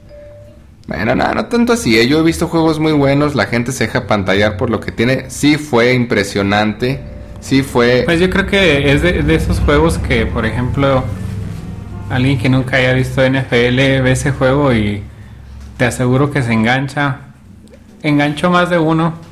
Bueno, 0.89 1.15
nada, 1.15 1.35
no 1.35 1.47
tanto 1.47 1.75
así. 1.75 1.97
¿eh? 1.97 2.09
Yo 2.09 2.19
he 2.19 2.23
visto 2.23 2.49
juegos 2.49 2.81
muy 2.81 2.91
buenos, 2.91 3.37
la 3.37 3.47
gente 3.47 3.71
se 3.71 3.87
deja 3.87 4.09
pantallar 4.09 4.57
por 4.57 4.69
lo 4.69 4.81
que 4.81 4.91
tiene. 4.91 5.31
Sí 5.31 5.59
fue 5.59 5.93
impresionante, 5.93 7.01
sí 7.39 7.63
fue... 7.63 8.03
Pues 8.05 8.19
yo 8.19 8.31
creo 8.31 8.47
que 8.47 8.93
es 8.93 9.03
de, 9.03 9.33
esos 9.33 9.61
juegos 9.61 9.99
que, 9.99 10.27
por 10.27 10.45
ejemplo, 10.45 11.05
alguien 12.11 12.37
que 12.37 12.49
nunca 12.49 12.79
haya 12.79 12.95
visto 12.95 13.23
NFL 13.23 13.77
ve 14.03 14.11
ese 14.11 14.33
juego 14.33 14.75
y 14.75 15.05
te 15.77 15.85
aseguro 15.85 16.33
que 16.33 16.43
se 16.43 16.53
engancha. 16.53 17.19
Enganchó 18.03 18.51
más 18.51 18.71
de 18.71 18.79
uno 18.79 19.26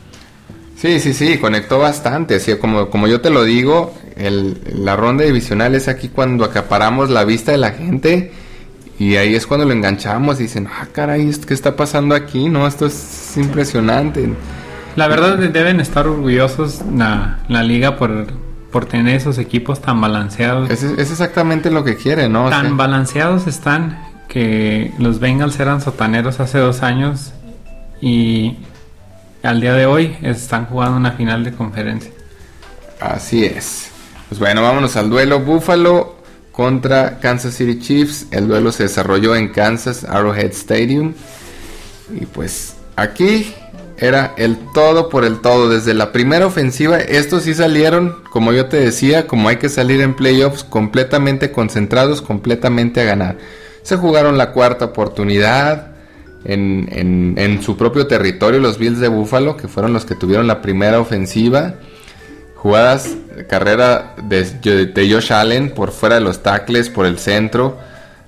Sí, 0.77 1.01
sí, 1.01 1.15
sí, 1.15 1.39
conectó 1.39 1.79
bastante. 1.79 2.37
Así 2.37 2.57
como, 2.57 2.91
como 2.91 3.07
yo 3.07 3.21
te 3.21 3.31
lo 3.31 3.45
digo, 3.45 3.95
el, 4.17 4.61
la 4.75 4.97
ronda 4.97 5.25
divisional 5.25 5.75
es 5.75 5.89
aquí 5.89 6.09
cuando 6.09 6.45
acaparamos 6.45 7.11
la 7.11 7.25
vista 7.25 7.53
de 7.53 7.59
la 7.59 7.71
gente 7.71 8.33
y 8.99 9.17
ahí 9.17 9.35
es 9.35 9.47
cuando 9.47 9.67
lo 9.67 9.73
enganchamos 9.73 10.39
y 10.41 10.45
dicen, 10.45 10.69
ah, 10.69 10.87
caray, 10.93 11.31
¿qué 11.47 11.55
está 11.55 11.77
pasando 11.77 12.15
aquí? 12.15 12.49
No, 12.49 12.67
esto 12.67 12.87
es 12.87 13.37
impresionante. 13.37 14.29
La 14.97 15.09
verdad 15.09 15.37
deben 15.39 15.81
estar 15.81 16.07
orgullosos 16.07 16.83
la, 16.95 17.41
la 17.49 17.63
liga 17.65 17.97
por, 17.97 18.27
por 18.71 18.87
tener 18.87 19.17
esos 19.17 19.39
equipos 19.39 19.81
tan 19.81 20.01
balanceados. 20.01 20.71
Es, 20.71 20.85
es 20.85 21.11
exactamente 21.11 21.71
lo 21.71 21.83
que 21.83 21.97
quieren, 21.97 22.33
¿no? 22.33 22.49
Tan 22.49 22.77
balanceados 22.77 23.49
están 23.49 23.99
que 24.29 24.93
los 24.99 25.19
Bengals 25.19 25.59
eran 25.59 25.81
sotaneros 25.81 26.39
hace 26.41 26.59
dos 26.59 26.83
años 26.83 27.33
y 28.01 28.57
al 29.45 29.61
día 29.61 29.75
de 29.75 29.87
hoy 29.87 30.17
están 30.23 30.67
jugando 30.67 30.97
una 30.97 31.13
final 31.13 31.45
de 31.45 31.53
conferencia. 31.53 32.11
Así 33.01 33.45
es. 33.45 33.91
Pues 34.29 34.39
bueno, 34.39 34.63
vámonos 34.63 34.97
al 34.97 35.11
duelo 35.11 35.41
Buffalo 35.41 36.17
contra 36.51 37.19
Kansas 37.19 37.55
City 37.55 37.79
Chiefs. 37.79 38.27
El 38.31 38.49
duelo 38.49 38.73
se 38.73 38.85
desarrolló 38.85 39.37
en 39.37 39.49
Kansas 39.49 40.05
Arrowhead 40.05 40.53
Stadium. 40.53 41.15
Y 42.11 42.27
pues 42.27 42.77
aquí 42.97 43.55
era 43.99 44.35
el 44.37 44.57
todo 44.73 45.09
por 45.09 45.25
el 45.25 45.41
todo. 45.41 45.69
Desde 45.69 45.95
la 45.95 46.13
primera 46.13 46.47
ofensiva, 46.47 46.99
estos 46.99 47.45
sí 47.45 47.55
salieron, 47.55 48.23
como 48.31 48.53
yo 48.53 48.67
te 48.67 48.79
decía, 48.79 49.27
como 49.27 49.49
hay 49.49 49.57
que 49.57 49.69
salir 49.69 50.01
en 50.01 50.15
playoffs, 50.15 50.65
completamente 50.65 51.53
concentrados, 51.53 52.23
completamente 52.23 53.01
a 53.03 53.05
ganar. 53.05 53.37
Se 53.83 53.97
jugaron 53.97 54.39
la 54.39 54.53
cuarta 54.53 54.87
oportunidad 54.87 55.94
en, 56.45 57.35
en, 57.37 57.63
su 57.63 57.77
propio 57.77 58.07
territorio 58.07 58.61
los 58.61 58.79
Bills 58.79 59.01
de 59.01 59.09
Buffalo, 59.09 59.57
que 59.57 59.69
fueron 59.69 59.93
los 59.93 60.05
que 60.05 60.15
tuvieron 60.15 60.47
la 60.47 60.61
primera 60.61 61.01
ofensiva. 61.01 61.75
Jugadas, 62.57 63.17
carrera 63.49 64.15
de, 64.23 64.45
de 64.87 65.13
Josh 65.13 65.33
Allen 65.33 65.71
por 65.71 65.91
fuera 65.91 66.17
de 66.17 66.21
los 66.21 66.43
tackles, 66.43 66.91
por 66.91 67.07
el 67.07 67.19
centro. 67.19 67.79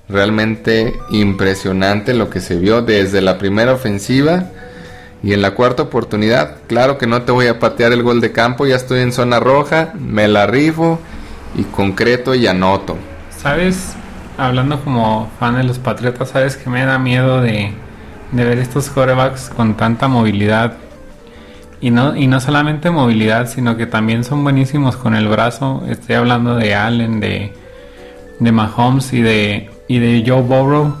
Realmente 0.09 0.93
impresionante 1.11 2.13
lo 2.13 2.29
que 2.29 2.39
se 2.39 2.55
vio 2.55 2.81
desde 2.81 3.21
la 3.21 3.37
primera 3.37 3.73
ofensiva. 3.73 4.45
Y 5.23 5.33
en 5.33 5.41
la 5.41 5.51
cuarta 5.51 5.83
oportunidad, 5.83 6.57
claro 6.67 6.97
que 6.97 7.07
no 7.07 7.23
te 7.23 7.31
voy 7.31 7.47
a 7.47 7.59
patear 7.59 7.91
el 7.91 8.03
gol 8.03 8.21
de 8.21 8.31
campo, 8.31 8.67
ya 8.67 8.75
estoy 8.75 9.01
en 9.01 9.11
zona 9.11 9.39
roja, 9.39 9.93
me 9.99 10.27
la 10.27 10.45
rifo 10.45 10.99
y 11.55 11.63
concreto 11.63 12.35
y 12.35 12.45
anoto. 12.45 12.97
¿Sabes? 13.35 13.93
Hablando 14.37 14.79
como 14.83 15.31
fan 15.39 15.57
de 15.57 15.63
los 15.63 15.79
Patriotas, 15.79 16.29
¿sabes 16.29 16.55
que 16.55 16.69
me 16.69 16.85
da 16.85 16.99
miedo 16.99 17.41
de, 17.41 17.73
de 18.31 18.43
ver 18.43 18.59
estos 18.59 18.89
corebacks 18.89 19.49
con 19.49 19.75
tanta 19.75 20.07
movilidad. 20.07 20.77
Y 21.79 21.91
no, 21.91 22.15
y 22.15 22.27
no 22.27 22.39
solamente 22.39 22.89
movilidad, 22.89 23.47
sino 23.47 23.77
que 23.77 23.85
también 23.85 24.23
son 24.23 24.43
buenísimos 24.43 24.97
con 24.97 25.15
el 25.15 25.27
brazo. 25.27 25.83
Estoy 25.87 26.15
hablando 26.15 26.55
de 26.55 26.73
Allen, 26.73 27.19
de, 27.19 27.53
de 28.39 28.51
Mahomes 28.51 29.13
y 29.13 29.21
de, 29.21 29.69
y 29.87 29.99
de 29.99 30.23
Joe 30.25 30.41
Burrow. 30.41 30.95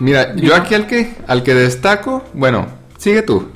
mira, 0.00 0.34
yo 0.36 0.56
aquí 0.56 0.74
al 0.74 0.86
que, 0.86 1.14
al 1.28 1.42
que 1.42 1.54
destaco, 1.54 2.24
bueno, 2.34 2.66
sigue 2.98 3.22
tú. 3.22 3.48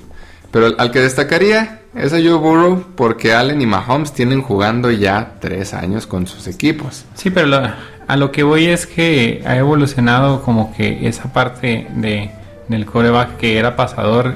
Pero 0.52 0.68
al 0.78 0.90
que 0.92 1.00
destacaría 1.00 1.80
es 1.94 2.12
a 2.12 2.18
Joe 2.18 2.34
Burrow 2.34 2.84
porque 2.94 3.34
Allen 3.34 3.60
y 3.60 3.66
Mahomes 3.66 4.12
tienen 4.12 4.42
jugando 4.42 4.90
ya 4.90 5.34
tres 5.40 5.74
años 5.74 6.06
con 6.06 6.26
sus 6.26 6.46
equipos. 6.46 7.04
Sí, 7.14 7.30
pero 7.30 7.60
a 8.06 8.16
lo 8.16 8.30
que 8.30 8.42
voy 8.42 8.66
es 8.66 8.86
que 8.86 9.42
ha 9.44 9.56
evolucionado 9.56 10.42
como 10.42 10.74
que 10.74 11.08
esa 11.08 11.32
parte 11.32 11.88
de 11.96 12.30
del 12.68 12.86
coreback 12.86 13.36
que 13.36 13.58
era 13.58 13.76
pasador 13.76 14.34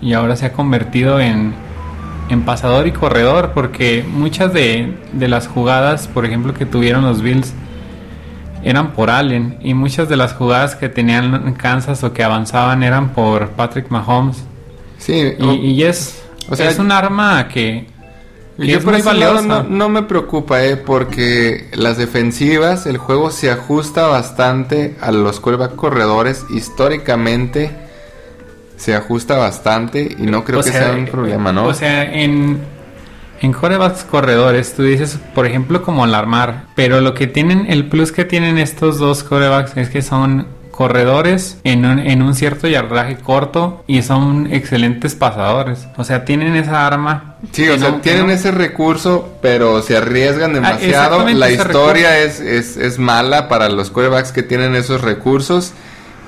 y 0.00 0.12
ahora 0.12 0.36
se 0.36 0.46
ha 0.46 0.52
convertido 0.52 1.20
en, 1.20 1.54
en 2.28 2.42
pasador 2.42 2.86
y 2.86 2.92
corredor 2.92 3.52
porque 3.54 4.04
muchas 4.08 4.52
de, 4.52 4.94
de, 5.12 5.28
las 5.28 5.48
jugadas, 5.48 6.08
por 6.08 6.24
ejemplo, 6.24 6.54
que 6.54 6.66
tuvieron 6.66 7.04
los 7.04 7.22
Bills 7.22 7.54
eran 8.62 8.92
por 8.92 9.10
Allen 9.10 9.58
y 9.62 9.74
muchas 9.74 10.08
de 10.08 10.16
las 10.16 10.32
jugadas 10.32 10.74
que 10.74 10.88
tenían 10.88 11.54
Kansas 11.54 12.02
o 12.02 12.12
que 12.12 12.24
avanzaban 12.24 12.82
eran 12.82 13.10
por 13.10 13.50
Patrick 13.50 13.90
Mahomes. 13.90 14.42
Sí, 14.98 15.34
y, 15.38 15.82
es, 15.82 16.24
o 16.48 16.56
sea, 16.56 16.68
es 16.68 16.78
un 16.78 16.90
arma 16.90 17.46
que 17.48 17.86
yo 18.58 18.80
por 18.82 18.94
eso 18.94 19.12
no, 19.12 19.62
no, 19.62 19.88
me 19.88 20.02
preocupa, 20.02 20.64
eh, 20.64 20.76
porque 20.76 21.68
las 21.74 21.98
defensivas, 21.98 22.86
el 22.86 22.96
juego 22.96 23.30
se 23.30 23.50
ajusta 23.50 24.06
bastante 24.06 24.96
a 25.00 25.10
los 25.10 25.40
quarterback 25.40 25.74
corredores. 25.74 26.44
Históricamente 26.50 27.70
se 28.76 28.94
ajusta 28.94 29.36
bastante 29.36 30.16
y 30.18 30.26
no 30.26 30.44
creo 30.44 30.62
que 30.62 30.70
sea, 30.70 30.92
un 30.92 31.06
problema, 31.06 31.52
¿no? 31.52 31.66
O 31.66 31.74
sea, 31.74 32.04
en, 32.04 32.60
en 33.40 33.52
quarterbacks 33.52 34.04
corredores, 34.04 34.74
tú 34.74 34.82
dices, 34.84 35.18
por 35.34 35.46
ejemplo, 35.46 35.82
como 35.82 36.04
alarmar, 36.04 36.66
pero 36.74 37.00
lo 37.00 37.14
que 37.14 37.26
tienen, 37.26 37.66
el 37.68 37.88
plus 37.88 38.12
que 38.12 38.24
tienen 38.24 38.58
estos 38.58 38.98
dos 38.98 39.22
quarterbacks 39.22 39.76
es 39.76 39.90
que 39.90 40.02
son 40.02 40.46
corredores 40.76 41.58
en 41.64 41.86
un, 41.86 41.98
en 41.98 42.22
un 42.22 42.34
cierto 42.34 42.68
yardaje 42.68 43.16
corto 43.16 43.82
y 43.86 44.02
son 44.02 44.52
excelentes 44.52 45.14
pasadores. 45.14 45.86
O 45.96 46.04
sea, 46.04 46.24
tienen 46.26 46.54
esa 46.54 46.86
arma. 46.86 47.36
Sí, 47.50 47.66
o 47.68 47.78
sea, 47.78 48.00
tienen 48.02 48.28
ese 48.28 48.50
recurso, 48.50 49.36
pero 49.40 49.82
se 49.82 49.96
arriesgan 49.96 50.50
ah, 50.50 50.54
demasiado. 50.54 51.26
la 51.26 51.50
historia 51.50 52.20
es, 52.20 52.40
es, 52.40 52.76
es, 52.76 52.98
mala 52.98 53.48
para 53.48 53.70
los 53.70 53.90
quarterbacks 53.90 54.32
que 54.32 54.42
tienen 54.42 54.74
esos 54.74 55.00
recursos. 55.00 55.72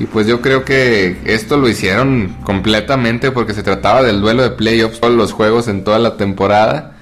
Y 0.01 0.07
pues 0.07 0.27
yo 0.27 0.41
creo 0.41 0.65
que 0.65 1.19
esto 1.25 1.59
lo 1.59 1.69
hicieron 1.69 2.37
completamente 2.45 3.31
porque 3.31 3.53
se 3.53 3.63
trataba 3.63 4.03
del 4.03 4.21
duelo 4.21 4.43
de 4.45 4.51
playoffs, 4.51 5.01
todos 5.01 5.15
los 5.15 5.33
juegos 5.33 5.69
en 5.69 5.85
toda 5.85 5.99
la 5.99 6.17
temporada. 6.17 6.95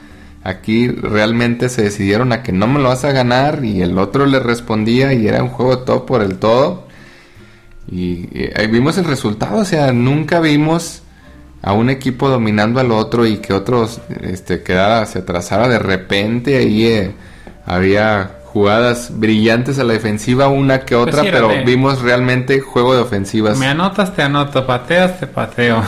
Aquí 0.43 0.89
realmente 0.89 1.69
se 1.69 1.83
decidieron 1.83 2.33
a 2.33 2.43
que 2.43 2.53
no 2.53 2.67
me 2.67 2.81
lo 2.81 2.89
vas 2.89 3.05
a 3.05 3.13
ganar 3.13 3.65
y 3.65 3.83
el 3.83 3.99
otro 3.99 4.27
le 4.27 4.41
respondía 4.41 5.13
y 5.13 5.29
era 5.29 5.43
un 5.43 5.51
juego 5.51 5.81
todo 5.81 6.07
por 6.07 6.23
el 6.23 6.39
todo. 6.39 6.86
Y, 7.91 8.29
ahí 8.57 8.67
vimos 8.67 8.99
el 8.99 9.05
resultado, 9.05 9.59
o 9.59 9.65
sea, 9.65 9.93
nunca 9.93 10.41
vimos 10.41 11.03
a 11.63 11.73
un 11.73 11.91
equipo 11.91 12.29
dominando 12.29 12.81
al 12.81 12.93
otro 12.93 13.27
y 13.27 13.39
que 13.39 13.53
otros 13.53 14.01
este, 14.23 14.63
quedara, 14.63 15.05
se 15.07 15.21
atrasara 15.21 15.69
de 15.69 15.79
repente. 15.79 16.57
Ahí 16.59 16.87
eh, 16.87 17.13
había 17.65 18.37
jugadas 18.45 19.11
brillantes 19.19 19.79
a 19.79 19.85
la 19.85 19.93
defensiva, 19.93 20.49
una 20.49 20.81
que 20.81 20.97
pues 20.97 21.09
otra, 21.09 21.23
pero 21.23 21.51
vimos 21.65 22.03
realmente 22.03 22.61
juego 22.61 22.95
de 22.95 23.01
ofensivas. 23.01 23.59
Me 23.59 23.67
anotas, 23.67 24.15
te 24.15 24.23
anoto, 24.23 24.67
pateas, 24.67 25.19
te 25.21 25.27
pateo. 25.27 25.83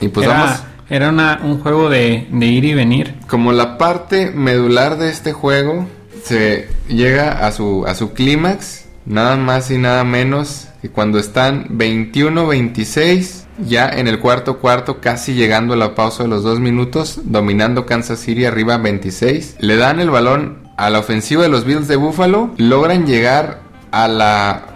Y 0.00 0.08
pues 0.08 0.26
vamos. 0.26 0.62
Era 0.90 1.08
una, 1.08 1.40
un 1.42 1.60
juego 1.60 1.88
de, 1.88 2.28
de 2.30 2.46
ir 2.46 2.64
y 2.66 2.74
venir. 2.74 3.14
Como 3.26 3.52
la 3.52 3.78
parte 3.78 4.30
medular 4.30 4.98
de 4.98 5.08
este 5.10 5.32
juego 5.32 5.88
se 6.22 6.68
llega 6.88 7.46
a 7.46 7.52
su, 7.52 7.84
a 7.86 7.94
su 7.94 8.12
clímax, 8.12 8.84
nada 9.06 9.36
más 9.36 9.70
y 9.70 9.78
nada 9.78 10.04
menos 10.04 10.68
que 10.84 10.90
cuando 10.90 11.18
están 11.18 11.78
21-26, 11.78 13.44
ya 13.66 13.88
en 13.88 14.06
el 14.06 14.18
cuarto 14.18 14.58
cuarto, 14.58 15.00
casi 15.00 15.32
llegando 15.32 15.72
a 15.72 15.78
la 15.78 15.94
pausa 15.94 16.24
de 16.24 16.28
los 16.28 16.42
dos 16.42 16.60
minutos, 16.60 17.20
dominando 17.24 17.86
Kansas 17.86 18.18
City 18.20 18.44
arriba 18.44 18.76
26, 18.76 19.56
le 19.60 19.76
dan 19.76 19.98
el 19.98 20.10
balón 20.10 20.58
a 20.76 20.90
la 20.90 20.98
ofensiva 20.98 21.42
de 21.42 21.48
los 21.48 21.64
Bills 21.64 21.88
de 21.88 21.96
Buffalo, 21.96 22.50
logran 22.58 23.06
llegar 23.06 23.60
a 23.92 24.08
la 24.08 24.66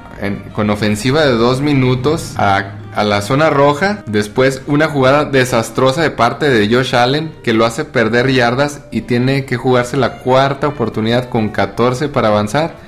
con 0.54 0.70
ofensiva 0.70 1.26
de 1.26 1.32
dos 1.32 1.60
minutos 1.60 2.32
a, 2.38 2.76
a, 2.94 3.04
la 3.04 3.20
zona 3.20 3.50
roja. 3.50 4.02
Después 4.06 4.62
una 4.66 4.88
jugada 4.88 5.26
desastrosa 5.26 6.00
de 6.00 6.10
parte 6.10 6.48
de 6.48 6.74
Josh 6.74 6.94
Allen 6.96 7.34
que 7.44 7.52
lo 7.52 7.66
hace 7.66 7.84
perder 7.84 8.32
yardas 8.32 8.80
y 8.90 9.02
tiene 9.02 9.44
que 9.44 9.58
jugarse 9.58 9.98
la 9.98 10.20
cuarta 10.20 10.68
oportunidad 10.68 11.28
con 11.28 11.50
14 11.50 12.08
para 12.08 12.28
avanzar. 12.28 12.87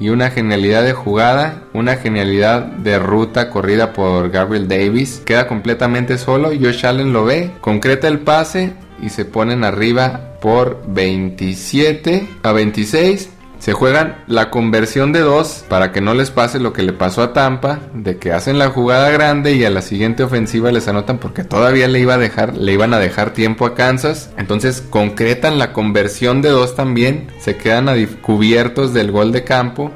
Y 0.00 0.10
una 0.10 0.30
genialidad 0.30 0.84
de 0.84 0.92
jugada, 0.92 1.64
una 1.72 1.96
genialidad 1.96 2.62
de 2.62 2.98
ruta 2.98 3.50
corrida 3.50 3.92
por 3.92 4.30
Gabriel 4.30 4.68
Davis. 4.68 5.22
Queda 5.24 5.48
completamente 5.48 6.18
solo, 6.18 6.50
Josh 6.50 6.86
Allen 6.86 7.12
lo 7.12 7.24
ve, 7.24 7.50
concreta 7.60 8.06
el 8.08 8.20
pase 8.20 8.74
y 9.02 9.10
se 9.10 9.24
ponen 9.24 9.64
arriba 9.64 10.38
por 10.40 10.82
27 10.86 12.28
a 12.42 12.52
26. 12.52 13.30
Se 13.58 13.72
juegan 13.72 14.22
la 14.28 14.50
conversión 14.50 15.12
de 15.12 15.20
dos 15.20 15.64
para 15.68 15.90
que 15.90 16.00
no 16.00 16.14
les 16.14 16.30
pase 16.30 16.60
lo 16.60 16.72
que 16.72 16.84
le 16.84 16.92
pasó 16.92 17.22
a 17.22 17.32
Tampa, 17.32 17.80
de 17.92 18.16
que 18.16 18.32
hacen 18.32 18.56
la 18.56 18.70
jugada 18.70 19.10
grande 19.10 19.54
y 19.54 19.64
a 19.64 19.70
la 19.70 19.82
siguiente 19.82 20.22
ofensiva 20.22 20.70
les 20.70 20.86
anotan 20.86 21.18
porque 21.18 21.42
todavía 21.42 21.88
le 21.88 21.98
iba 21.98 22.14
a 22.14 22.18
dejar, 22.18 22.56
le 22.56 22.72
iban 22.72 22.94
a 22.94 23.00
dejar 23.00 23.32
tiempo 23.32 23.66
a 23.66 23.74
Kansas. 23.74 24.30
Entonces 24.36 24.80
concretan 24.88 25.58
la 25.58 25.72
conversión 25.72 26.40
de 26.40 26.50
dos 26.50 26.76
también, 26.76 27.28
se 27.40 27.56
quedan 27.56 27.88
cubiertos 28.22 28.94
del 28.94 29.10
gol 29.10 29.32
de 29.32 29.42
campo 29.42 29.90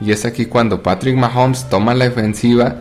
y 0.00 0.12
es 0.12 0.24
aquí 0.24 0.46
cuando 0.46 0.82
Patrick 0.82 1.16
Mahomes 1.16 1.68
toma 1.68 1.94
la 1.94 2.08
ofensiva 2.08 2.76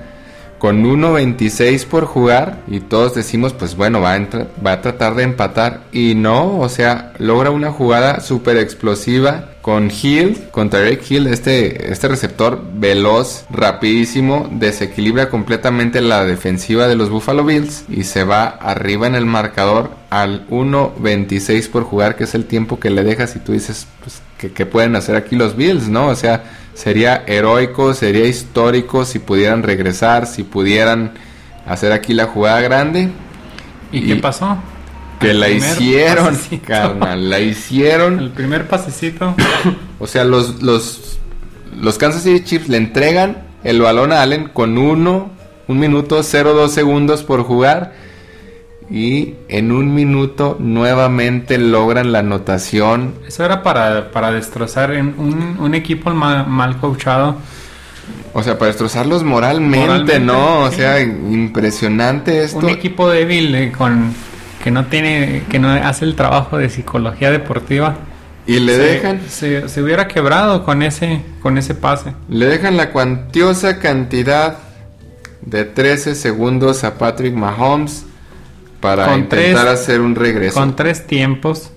con 0.60 0.84
1.26 0.84 1.86
por 1.88 2.06
jugar 2.06 2.60
y 2.67 2.80
todos 2.80 3.15
decimos 3.15 3.54
pues 3.54 3.76
bueno 3.76 4.00
va 4.00 4.13
a, 4.13 4.20
va 4.65 4.74
a 4.74 4.82
tratar 4.82 5.15
de 5.15 5.24
empatar 5.24 5.82
y 5.91 6.15
no, 6.15 6.60
o 6.60 6.70
sea, 6.70 7.13
logra 7.17 7.50
una 7.50 7.72
jugada 7.72 8.22
súper 8.22 8.58
explosiva 8.58 9.50
con 9.62 9.91
Hill, 9.91 10.47
con 10.52 10.69
Tarek 10.69 11.10
Hill, 11.10 11.28
este, 11.28 11.91
este 11.91 12.08
receptor 12.08 12.63
veloz, 12.74 13.45
rapidísimo, 13.52 14.50
desequilibra 14.52 15.30
completamente 15.30 16.02
la 16.02 16.26
defensiva 16.26 16.88
de 16.88 16.95
los 16.95 17.10
Buffalo 17.10 17.43
Bills 17.43 17.86
y 17.88 18.04
se 18.04 18.24
va 18.24 18.47
arriba 18.47 19.06
en 19.08 19.15
el 19.15 19.26
marcador 19.26 19.91
al 20.10 20.47
1.26 20.50 21.69
por 21.69 21.84
jugar, 21.84 22.15
que 22.15 22.24
es 22.24 22.34
el 22.34 22.45
tiempo 22.45 22.80
que 22.80 22.89
le 22.89 23.04
dejas 23.04 23.36
y 23.36 23.39
tú 23.39 23.52
dices 23.52 23.88
pues, 24.04 24.21
pueden 24.65 24.95
hacer 24.95 25.15
aquí 25.15 25.36
los 25.36 25.56
Bills, 25.56 25.88
¿no? 25.88 26.08
O 26.08 26.15
sea, 26.15 26.43
sería 26.74 27.24
heroico, 27.28 27.93
sería 27.93 28.26
histórico 28.26 29.06
si 29.06 29.19
pudieran 29.19 29.62
regresar, 29.62 30.26
si 30.26 30.43
pudieran 30.43 31.12
hacer 31.67 31.91
aquí 31.91 32.13
la 32.13 32.26
jugada 32.26 32.62
grande. 32.62 33.10
¿Y, 33.91 34.08
qué 34.08 34.15
pasó? 34.15 34.58
Que 35.21 35.34
la 35.34 35.49
hicieron, 35.49 36.38
carnal, 36.65 37.29
la 37.29 37.39
hicieron. 37.41 38.19
El 38.19 38.31
primer 38.31 38.67
pasecito. 38.67 39.36
o 39.99 40.07
sea, 40.07 40.23
los, 40.23 40.62
los, 40.62 41.19
los 41.79 41.97
Kansas 41.97 42.23
City 42.23 42.43
Chiefs 42.43 42.69
le 42.69 42.77
entregan 42.77 43.43
el 43.63 43.81
balón 43.81 44.12
a 44.12 44.21
Allen 44.21 44.49
con 44.49 44.77
uno, 44.77 45.31
un 45.67 45.79
minuto, 45.79 46.19
0-2 46.19 46.69
segundos 46.69 47.23
por 47.23 47.43
jugar 47.43 47.93
y 48.91 49.36
en 49.47 49.71
un 49.71 49.95
minuto 49.95 50.57
nuevamente 50.60 51.57
logran 51.57 52.12
la 52.12 52.19
anotación. 52.19 53.13
Eso 53.25 53.45
era 53.45 53.63
para, 53.63 54.12
para 54.12 54.31
destrozar 54.31 54.91
un, 54.91 55.57
un 55.60 55.75
equipo 55.75 56.10
mal, 56.12 56.45
mal, 56.47 56.77
coachado. 56.77 57.38
O 58.34 58.43
sea, 58.43 58.57
para 58.57 58.67
destrozarlos 58.67 59.23
moralmente, 59.23 60.19
¿no? 60.19 60.63
O 60.63 60.71
sea, 60.71 60.99
impresionante 60.99 62.43
esto. 62.43 62.60
Un 62.60 62.69
equipo 62.69 63.10
débil 63.10 63.55
eh, 63.55 63.71
con 63.71 64.13
que 64.63 64.71
no 64.71 64.86
tiene, 64.86 65.43
que 65.50 65.60
no 65.60 65.69
hace 65.69 66.06
el 66.06 66.15
trabajo 66.15 66.58
de 66.58 66.69
psicología 66.69 67.32
deportiva. 67.32 67.95
Y 68.47 68.60
le 68.60 68.78
dejan. 68.78 69.21
Se, 69.28 69.69
se, 69.69 69.82
hubiera 69.82 70.08
quebrado 70.08 70.63
con 70.63 70.82
ese, 70.82 71.21
con 71.41 71.58
ese 71.58 71.76
pase. 71.76 72.13
Le 72.30 72.47
dejan 72.47 72.78
la 72.78 72.91
cuantiosa 72.91 73.80
cantidad 73.80 74.58
de 75.41 75.65
13 75.65 76.15
segundos 76.15 76.84
a 76.84 76.97
Patrick 76.97 77.34
Mahomes 77.34 78.06
para 78.80 79.15
intentar 79.15 79.67
hacer 79.67 80.02
un 80.02 80.15
regreso. 80.15 80.60
Con 80.60 80.76
tres 80.76 81.06
tiempos. 81.06 81.71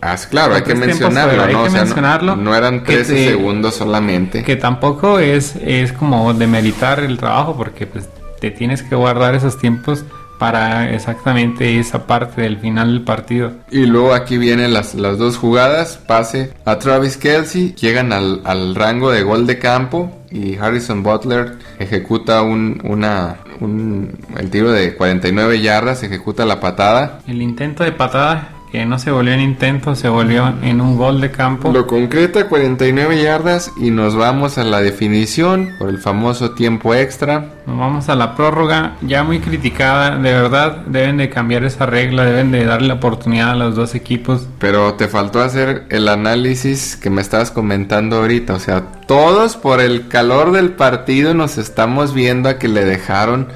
Ah, 0.00 0.16
claro, 0.28 0.54
hay 0.54 0.62
que 0.62 0.74
mencionarlo, 0.74 1.36
¿no? 1.36 1.42
Hay 1.44 1.70
que 1.70 1.78
mencionarlo. 1.78 2.36
No, 2.36 2.54
eran 2.54 2.82
13 2.82 3.28
segundos 3.28 3.76
solamente. 3.76 4.42
Que 4.42 4.56
tampoco 4.56 5.20
es, 5.20 5.54
es 5.56 5.92
como 5.92 6.34
demeritar 6.34 7.00
el 7.00 7.18
trabajo 7.18 7.56
porque 7.56 7.86
pues 7.86 8.08
te 8.40 8.50
tienes 8.50 8.82
que 8.82 8.96
guardar 8.96 9.36
esos 9.36 9.58
tiempos 9.58 10.04
para 10.42 10.92
exactamente 10.92 11.78
esa 11.78 12.04
parte 12.04 12.42
del 12.42 12.58
final 12.58 12.88
del 12.88 13.02
partido. 13.02 13.52
Y 13.70 13.86
luego 13.86 14.12
aquí 14.12 14.38
vienen 14.38 14.74
las, 14.74 14.92
las 14.96 15.16
dos 15.16 15.36
jugadas, 15.36 16.00
pase 16.04 16.52
a 16.64 16.80
Travis 16.80 17.16
Kelsey, 17.16 17.76
llegan 17.76 18.12
al, 18.12 18.40
al 18.42 18.74
rango 18.74 19.12
de 19.12 19.22
gol 19.22 19.46
de 19.46 19.60
campo 19.60 20.10
y 20.32 20.56
Harrison 20.56 21.04
Butler 21.04 21.58
ejecuta 21.78 22.42
un, 22.42 22.80
una, 22.82 23.36
un, 23.60 24.18
el 24.36 24.50
tiro 24.50 24.72
de 24.72 24.96
49 24.96 25.60
yardas, 25.60 26.02
ejecuta 26.02 26.44
la 26.44 26.58
patada. 26.58 27.20
El 27.28 27.40
intento 27.40 27.84
de 27.84 27.92
patada 27.92 28.48
que 28.72 28.86
no 28.86 28.98
se 28.98 29.10
volvió 29.10 29.34
en 29.34 29.40
intento, 29.40 29.94
se 29.94 30.08
volvió 30.08 30.50
en 30.62 30.80
un 30.80 30.96
gol 30.96 31.20
de 31.20 31.30
campo. 31.30 31.70
Lo 31.70 31.86
concreta 31.86 32.48
49 32.48 33.22
yardas 33.22 33.70
y 33.76 33.90
nos 33.90 34.16
vamos 34.16 34.56
a 34.56 34.64
la 34.64 34.80
definición 34.80 35.74
por 35.78 35.90
el 35.90 35.98
famoso 35.98 36.52
tiempo 36.52 36.94
extra. 36.94 37.50
Nos 37.66 37.78
vamos 37.78 38.08
a 38.08 38.14
la 38.14 38.34
prórroga, 38.34 38.96
ya 39.02 39.24
muy 39.24 39.40
criticada, 39.40 40.16
de 40.16 40.32
verdad 40.32 40.78
deben 40.86 41.18
de 41.18 41.28
cambiar 41.28 41.64
esa 41.64 41.84
regla, 41.84 42.24
deben 42.24 42.50
de 42.50 42.64
darle 42.64 42.88
la 42.88 42.94
oportunidad 42.94 43.50
a 43.50 43.56
los 43.56 43.76
dos 43.76 43.94
equipos. 43.94 44.48
Pero 44.58 44.94
te 44.94 45.06
faltó 45.06 45.42
hacer 45.42 45.84
el 45.90 46.08
análisis 46.08 46.96
que 46.96 47.10
me 47.10 47.20
estabas 47.20 47.50
comentando 47.50 48.16
ahorita, 48.16 48.54
o 48.54 48.58
sea, 48.58 48.84
todos 49.06 49.58
por 49.58 49.82
el 49.82 50.08
calor 50.08 50.50
del 50.50 50.70
partido 50.70 51.34
nos 51.34 51.58
estamos 51.58 52.14
viendo 52.14 52.48
a 52.48 52.58
que 52.58 52.68
le 52.68 52.86
dejaron 52.86 53.48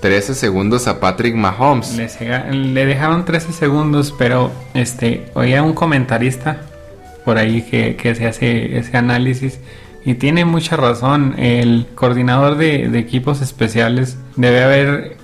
13 0.00 0.34
segundos 0.34 0.88
a 0.88 1.00
Patrick 1.00 1.34
Mahomes. 1.34 1.96
Le, 1.96 2.86
dejaron 2.86 3.24
13 3.24 3.52
segundos, 3.52 4.14
pero 4.16 4.50
este 4.74 5.26
oía 5.34 5.62
un 5.62 5.74
comentarista 5.74 6.62
por 7.24 7.38
ahí 7.38 7.62
que, 7.62 8.14
se 8.14 8.26
hace 8.26 8.78
ese 8.78 8.96
análisis 8.96 9.60
y 10.04 10.14
tiene 10.14 10.44
mucha 10.44 10.76
razón. 10.76 11.34
El 11.38 11.86
coordinador 11.94 12.56
de, 12.56 12.98
equipos 12.98 13.42
especiales 13.42 14.16
debe 14.36 14.62
haber, 14.64 15.16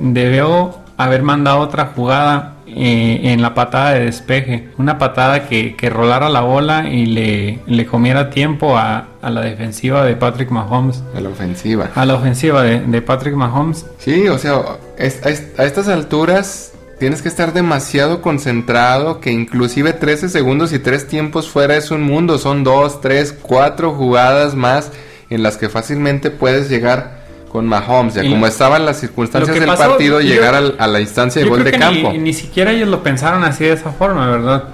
debió 0.00 0.78
haber 1.04 1.22
mandado 1.22 1.60
otra 1.60 1.92
jugada 1.94 2.56
eh, 2.66 3.20
en 3.24 3.42
la 3.42 3.54
patada 3.54 3.94
de 3.94 4.04
despeje. 4.04 4.68
Una 4.78 4.98
patada 4.98 5.48
que, 5.48 5.74
que 5.74 5.90
rolara 5.90 6.28
la 6.28 6.42
bola 6.42 6.88
y 6.88 7.06
le, 7.06 7.58
le 7.66 7.86
comiera 7.86 8.30
tiempo 8.30 8.76
a, 8.76 9.08
a, 9.22 9.30
la 9.30 9.40
defensiva 9.40 10.04
de 10.04 10.14
Patrick 10.14 10.50
Mahomes. 10.50 11.02
A 11.16 11.20
la 11.20 11.30
ofensiva. 11.30 11.90
A 11.94 12.04
la 12.04 12.14
ofensiva 12.14 12.62
de, 12.62 12.80
de 12.80 13.02
Patrick 13.02 13.34
Mahomes. 13.34 13.86
Sí, 13.98 14.28
o 14.28 14.38
sea, 14.38 14.56
a 14.98 15.64
estas 15.64 15.88
alturas 15.88 16.72
tienes 16.98 17.22
que 17.22 17.28
estar 17.28 17.54
demasiado 17.54 18.20
concentrado 18.20 19.20
que 19.20 19.32
inclusive 19.32 19.94
13 19.94 20.28
segundos 20.28 20.72
y 20.74 20.78
3 20.78 21.08
tiempos 21.08 21.48
fuera 21.48 21.76
es 21.76 21.90
un 21.90 22.02
mundo. 22.02 22.38
Son 22.38 22.62
2, 22.62 23.00
3, 23.00 23.38
4 23.40 23.94
jugadas 23.94 24.54
más 24.54 24.92
en 25.30 25.42
las 25.42 25.56
que 25.56 25.70
fácilmente 25.70 26.30
puedes 26.30 26.68
llegar 26.68 27.19
con 27.50 27.66
Mahomes, 27.66 28.14
ya 28.14 28.28
como 28.28 28.46
estaban 28.46 28.86
las 28.86 29.00
circunstancias 29.00 29.58
del 29.58 29.66
partido, 29.66 30.20
llegar 30.20 30.54
a 30.54 30.86
la 30.86 31.00
instancia 31.00 31.42
de 31.42 31.48
gol 31.48 31.64
de 31.64 31.72
campo. 31.72 32.12
Ni, 32.12 32.18
ni 32.18 32.32
siquiera 32.32 32.70
ellos 32.70 32.88
lo 32.88 33.02
pensaron 33.02 33.42
así 33.44 33.64
de 33.64 33.72
esa 33.72 33.90
forma, 33.90 34.30
¿verdad? 34.30 34.64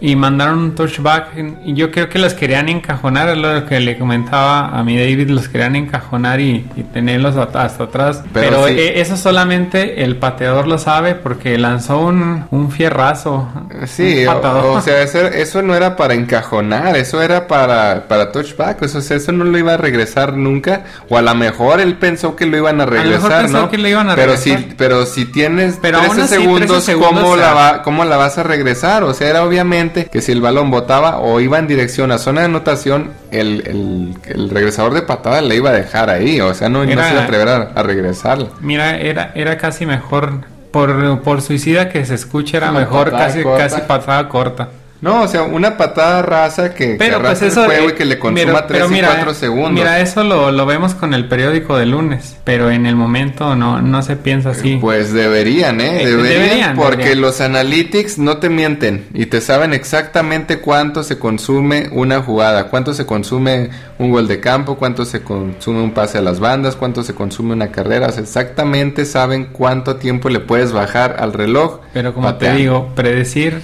Y 0.00 0.16
mandaron 0.16 0.58
un 0.58 0.74
touchback 0.74 1.28
y 1.64 1.74
yo 1.74 1.90
creo 1.90 2.08
que 2.08 2.18
los 2.18 2.32
querían 2.32 2.68
encajonar, 2.68 3.28
es 3.28 3.36
lo 3.36 3.66
que 3.66 3.80
le 3.80 3.98
comentaba 3.98 4.68
a 4.68 4.82
mi 4.82 4.96
David, 4.98 5.28
los 5.28 5.48
querían 5.48 5.76
encajonar 5.76 6.40
y, 6.40 6.60
tenerlos 6.92 7.36
hasta 7.36 7.84
atrás. 7.84 8.22
Pero, 8.32 8.66
e, 8.66 9.00
eso 9.00 9.16
solamente 9.16 10.02
el 10.02 10.16
pateador 10.16 10.66
lo 10.66 10.78
sabe 10.78 11.14
porque 11.14 11.58
lanzó 11.58 12.00
un, 12.00 12.46
un 12.50 12.70
fierrazo. 12.70 13.48
Sí, 13.86 14.24
o, 14.26 14.80
sea, 14.80 15.02
eso, 15.02 15.62
no 15.62 15.74
era 15.74 15.96
para 15.96 16.14
encajonar, 16.14 16.96
eso 16.96 17.20
era 17.20 17.46
para, 17.46 18.08
para 18.08 18.32
touchback, 18.32 18.82
eso, 18.82 18.98
eso 18.98 19.32
no 19.32 19.44
lo 19.44 19.58
iba 19.58 19.74
a 19.74 19.76
regresar 19.76 20.34
nunca, 20.34 20.84
o 21.08 21.18
a 21.18 21.22
lo 21.22 21.34
mejor 21.34 21.80
él 21.80 21.96
pensó 21.96 22.36
que 22.36 22.46
lo 22.46 22.56
iban 22.56 22.80
a 22.80 22.86
regresar, 22.86 23.50
¿no? 23.50 23.70
Que 23.70 23.76
lo 23.76 23.88
iban 23.88 24.08
a 24.08 24.14
pero 24.14 24.36
si, 24.36 24.56
pero 24.78 25.04
si 25.04 25.26
tienes 25.26 25.78
pero 25.80 26.00
13, 26.00 26.26
segundos, 26.26 26.88
¿cómo, 26.98 27.36
la 27.36 27.52
va, 27.52 27.82
¿cómo 27.82 28.04
la 28.04 28.16
vas 28.16 28.38
a 28.38 28.42
regresar? 28.42 29.04
O 29.04 29.12
sea, 29.12 29.28
era 29.28 29.44
obviamente 29.44 29.89
que 29.92 30.20
si 30.20 30.32
el 30.32 30.40
balón 30.40 30.70
botaba 30.70 31.18
o 31.18 31.40
iba 31.40 31.58
en 31.58 31.66
dirección 31.66 32.12
a 32.12 32.18
zona 32.18 32.40
de 32.40 32.46
anotación, 32.46 33.10
el, 33.30 34.14
el, 34.24 34.50
regresador 34.50 34.94
de 34.94 35.02
patada 35.02 35.40
le 35.40 35.56
iba 35.56 35.70
a 35.70 35.72
dejar 35.72 36.10
ahí, 36.10 36.40
o 36.40 36.54
sea, 36.54 36.68
no, 36.68 36.84
no 36.84 36.86
se 36.86 36.92
iba 36.92 37.20
a 37.20 37.24
atrever 37.24 37.48
a, 37.48 37.82
regresar. 37.82 38.46
Mira, 38.60 38.98
era, 38.98 39.32
era 39.34 39.56
casi 39.56 39.86
mejor 39.86 40.44
por, 40.70 41.20
por 41.22 41.42
suicida 41.42 41.88
que 41.88 42.04
se 42.04 42.14
escuche 42.14 42.56
era 42.56 42.70
Una 42.70 42.80
mejor 42.80 43.10
patada 43.10 43.26
casi, 43.26 43.42
corta. 43.42 43.68
casi 43.68 43.80
patada 43.82 44.28
corta. 44.28 44.68
No, 45.02 45.22
o 45.22 45.28
sea, 45.28 45.44
una 45.44 45.76
patada 45.78 46.20
rasa 46.20 46.74
que, 46.74 46.92
que 46.92 46.94
Pero 46.96 47.16
pues 47.16 47.26
arrastre 47.42 47.48
eso 47.48 47.60
el 47.64 47.66
juego 47.70 47.88
eh, 47.88 47.92
y 47.92 47.94
que 47.94 48.04
le 48.04 48.18
consuma 48.18 48.44
mira, 48.50 48.66
3 48.66 48.78
pero 48.80 48.86
y 48.86 48.94
mira, 48.94 49.08
4 49.08 49.34
segundos. 49.34 49.72
Mira, 49.72 50.00
eso 50.00 50.24
lo, 50.24 50.50
lo 50.50 50.66
vemos 50.66 50.94
con 50.94 51.14
el 51.14 51.26
periódico 51.26 51.78
de 51.78 51.86
lunes, 51.86 52.36
pero 52.44 52.70
en 52.70 52.84
el 52.84 52.96
momento 52.96 53.56
no, 53.56 53.80
no 53.80 54.02
se 54.02 54.16
piensa 54.16 54.50
así. 54.50 54.76
Pues 54.80 55.12
deberían, 55.12 55.80
¿eh? 55.80 56.02
Eh, 56.02 56.06
Deberían, 56.06 56.42
deberían, 56.42 56.76
porque 56.76 56.96
deberían. 56.96 57.20
los 57.22 57.40
analytics 57.40 58.18
no 58.18 58.38
te 58.38 58.50
mienten 58.50 59.06
y 59.14 59.26
te 59.26 59.40
saben 59.40 59.72
exactamente 59.72 60.58
cuánto 60.58 61.02
se 61.02 61.18
consume 61.18 61.88
una 61.92 62.20
jugada, 62.20 62.68
cuánto 62.68 62.92
se 62.92 63.06
consume 63.06 63.70
un 63.98 64.10
gol 64.10 64.28
de 64.28 64.40
campo, 64.40 64.76
cuánto 64.76 65.06
se 65.06 65.22
consume 65.22 65.80
un 65.80 65.92
pase 65.92 66.18
a 66.18 66.22
las 66.22 66.40
bandas, 66.40 66.76
cuánto 66.76 67.02
se 67.02 67.14
consume 67.14 67.54
una 67.54 67.70
carrera. 67.72 68.08
O 68.08 68.12
sea, 68.12 68.22
exactamente 68.22 69.06
saben 69.06 69.46
cuánto 69.46 69.96
tiempo 69.96 70.28
le 70.28 70.40
puedes 70.40 70.72
bajar 70.72 71.16
al 71.18 71.32
reloj. 71.32 71.80
Pero 71.94 72.12
como 72.12 72.26
pateando. 72.26 72.56
te 72.56 72.62
digo, 72.62 72.92
predecir 72.94 73.62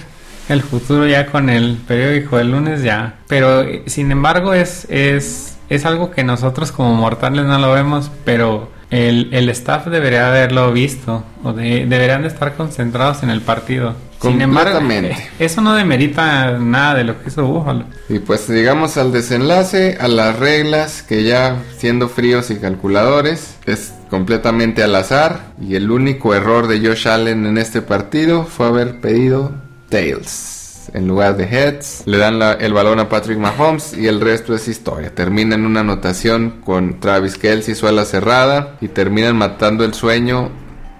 el 0.49 0.61
futuro 0.61 1.05
ya 1.07 1.25
con 1.27 1.49
el 1.49 1.77
periódico 1.87 2.37
del 2.37 2.51
lunes 2.51 2.83
ya. 2.83 3.15
Pero 3.27 3.65
sin 3.85 4.11
embargo 4.11 4.53
es, 4.53 4.85
es, 4.89 5.57
es 5.69 5.85
algo 5.85 6.11
que 6.11 6.23
nosotros 6.23 6.71
como 6.71 6.93
mortales 6.95 7.45
no 7.45 7.57
lo 7.59 7.73
vemos, 7.73 8.11
pero 8.25 8.71
el, 8.89 9.29
el 9.33 9.49
staff 9.49 9.87
debería 9.87 10.29
haberlo 10.29 10.71
visto 10.71 11.23
o 11.43 11.51
de- 11.53 11.85
deberían 11.85 12.21
de 12.21 12.29
estar 12.29 12.55
concentrados 12.55 13.23
en 13.23 13.29
el 13.29 13.41
partido. 13.41 13.95
Sin 14.21 14.41
embargo, 14.41 14.79
eso 15.39 15.61
no 15.61 15.75
demerita 15.75 16.57
nada 16.57 16.95
de 16.95 17.03
lo 17.03 17.21
que 17.21 17.27
hizo 17.29 17.45
Búfalo. 17.45 17.83
Y 18.09 18.17
pues 18.19 18.49
llegamos 18.49 18.97
al 18.97 19.11
desenlace, 19.11 19.97
a 19.99 20.07
las 20.07 20.39
reglas, 20.39 21.03
que 21.03 21.23
ya 21.23 21.57
siendo 21.77 22.09
fríos 22.09 22.49
y 22.49 22.55
calculadores, 22.55 23.57
es 23.67 23.93
completamente 24.09 24.81
al 24.81 24.95
azar. 24.95 25.41
Y 25.61 25.75
el 25.75 25.91
único 25.91 26.33
error 26.33 26.67
de 26.67 26.79
Josh 26.79 27.07
Allen 27.07 27.45
en 27.45 27.59
este 27.59 27.83
partido 27.83 28.43
fue 28.45 28.65
haber 28.67 29.01
pedido 29.01 29.51
tails. 29.89 30.89
En 30.93 31.07
lugar 31.07 31.35
de 31.35 31.43
heads, 31.43 32.03
le 32.05 32.17
dan 32.17 32.41
el 32.41 32.73
balón 32.73 32.99
a 32.99 33.09
Patrick 33.09 33.37
Mahomes 33.37 33.97
y 33.97 34.07
el 34.07 34.21
resto 34.21 34.55
es 34.55 34.67
historia. 34.67 35.13
Termina 35.13 35.55
en 35.55 35.65
una 35.65 35.81
anotación 35.81 36.61
con 36.63 36.99
Travis 36.99 37.37
Kelsey, 37.37 37.75
suela 37.75 38.05
cerrada, 38.05 38.77
y 38.79 38.87
terminan 38.87 39.35
matando 39.35 39.83
el 39.83 39.93
sueño 39.93 40.49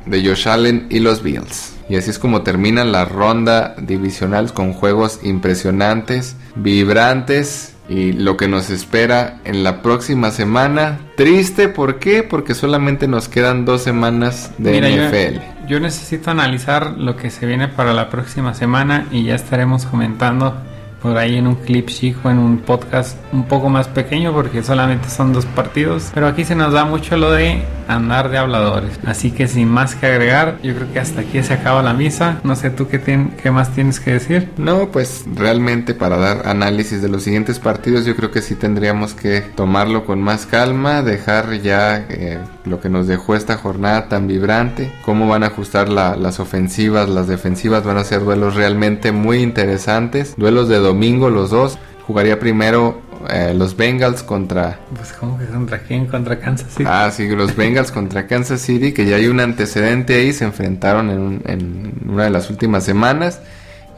de 0.05 0.25
Josh 0.25 0.47
Allen 0.47 0.87
y 0.89 0.99
los 0.99 1.23
Bills. 1.23 1.73
Y 1.89 1.95
así 1.95 2.09
es 2.09 2.19
como 2.19 2.41
termina 2.41 2.83
la 2.83 3.05
ronda 3.05 3.75
divisional 3.77 4.53
con 4.53 4.73
juegos 4.73 5.19
impresionantes, 5.23 6.35
vibrantes 6.55 7.76
y 7.89 8.11
lo 8.13 8.35
que 8.37 8.47
nos 8.47 8.69
espera 8.69 9.39
en 9.45 9.63
la 9.63 9.81
próxima 9.81 10.31
semana. 10.31 10.99
Triste, 11.15 11.69
¿por 11.69 11.99
qué? 11.99 12.23
Porque 12.23 12.53
solamente 12.53 13.07
nos 13.07 13.29
quedan 13.29 13.63
dos 13.65 13.81
semanas 13.83 14.51
de 14.57 14.71
Mira, 14.71 14.89
yo- 14.89 15.03
NFL. 15.09 15.39
Yo, 15.67 15.79
necesito 15.81 16.31
analizar 16.31 16.91
lo 16.97 17.17
que 17.17 17.29
se 17.29 17.45
viene 17.45 17.67
para 17.67 17.93
la 17.93 18.09
próxima 18.09 18.53
semana 18.53 19.05
y 19.11 19.23
ya 19.23 19.35
estaremos 19.35 19.85
comentando 19.85 20.55
por 21.01 21.17
ahí 21.17 21.37
en 21.37 21.47
un 21.47 21.55
clip 21.55 21.87
chico, 21.89 22.29
en 22.29 22.39
un 22.39 22.57
podcast 22.59 23.17
un 23.31 23.43
poco 23.45 23.69
más 23.69 23.87
pequeño 23.87 24.33
porque 24.33 24.63
solamente 24.63 25.09
son 25.09 25.33
dos 25.33 25.45
partidos. 25.45 26.11
Pero 26.13 26.27
aquí 26.27 26.43
se 26.43 26.55
nos 26.55 26.73
da 26.73 26.85
mucho 26.85 27.17
lo 27.17 27.31
de 27.31 27.61
andar 27.87 28.29
de 28.29 28.37
habladores. 28.37 28.99
Así 29.05 29.31
que 29.31 29.47
sin 29.47 29.69
más 29.69 29.95
que 29.95 30.07
agregar, 30.07 30.57
yo 30.63 30.75
creo 30.75 30.91
que 30.91 30.99
hasta 30.99 31.21
aquí 31.21 31.41
se 31.43 31.53
acaba 31.53 31.81
la 31.83 31.93
misa. 31.93 32.39
No 32.43 32.55
sé 32.55 32.69
tú 32.69 32.87
qué, 32.87 32.99
tien- 33.03 33.31
qué 33.41 33.51
más 33.51 33.69
tienes 33.73 33.99
que 33.99 34.13
decir. 34.13 34.49
No, 34.57 34.89
pues 34.91 35.23
realmente 35.35 35.93
para 35.93 36.17
dar 36.17 36.47
análisis 36.47 37.01
de 37.01 37.09
los 37.09 37.23
siguientes 37.23 37.59
partidos 37.59 38.05
yo 38.05 38.15
creo 38.15 38.31
que 38.31 38.41
sí 38.41 38.55
tendríamos 38.55 39.13
que 39.13 39.41
tomarlo 39.41 40.05
con 40.05 40.21
más 40.21 40.45
calma, 40.45 41.01
dejar 41.03 41.61
ya 41.61 41.97
eh, 42.09 42.39
lo 42.65 42.81
que 42.81 42.89
nos 42.89 43.07
dejó 43.07 43.35
esta 43.35 43.55
jornada 43.57 44.09
tan 44.09 44.27
vibrante, 44.27 44.91
cómo 45.05 45.27
van 45.27 45.43
a 45.43 45.47
ajustar 45.47 45.87
la- 45.89 46.15
las 46.17 46.39
ofensivas, 46.39 47.07
las 47.07 47.27
defensivas, 47.27 47.83
van 47.83 47.97
a 47.97 48.03
ser 48.03 48.23
duelos 48.25 48.55
realmente 48.55 49.11
muy 49.11 49.37
interesantes, 49.37 50.33
duelos 50.37 50.67
de 50.67 50.77
domingo 50.87 51.29
los 51.29 51.49
dos, 51.51 51.77
jugaría 52.05 52.39
primero 52.39 53.01
eh, 53.29 53.53
los 53.55 53.75
Bengals 53.75 54.23
contra... 54.23 54.79
Pues 54.95 55.11
como 55.13 55.37
que 55.37 55.45
contra 55.45 55.79
quién, 55.79 56.05
contra 56.07 56.39
Kansas 56.39 56.71
City. 56.71 56.85
Ah, 56.87 57.09
sí, 57.11 57.27
los 57.27 57.55
Bengals 57.55 57.91
contra 57.91 58.27
Kansas 58.27 58.61
City, 58.61 58.93
que 58.93 59.05
ya 59.05 59.17
hay 59.17 59.27
un 59.27 59.39
antecedente 59.39 60.15
ahí, 60.15 60.33
se 60.33 60.45
enfrentaron 60.45 61.09
en, 61.09 61.19
un- 61.19 61.41
en 61.45 61.93
una 62.09 62.23
de 62.25 62.29
las 62.29 62.49
últimas 62.49 62.83
semanas. 62.83 63.41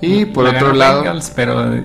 Y 0.01 0.25
por 0.25 0.45
otro 0.47 0.73
lado... 0.73 1.01
Bengals, 1.03 1.31
pero 1.35 1.83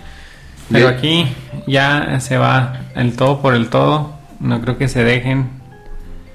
pero 0.70 0.88
aquí 0.88 1.26
ya 1.66 2.18
se 2.20 2.36
va 2.36 2.80
el 2.94 3.14
todo 3.16 3.40
por 3.40 3.54
el 3.54 3.68
todo. 3.68 4.12
No 4.40 4.60
creo 4.60 4.76
que 4.76 4.88
se 4.88 5.04
dejen. 5.04 5.48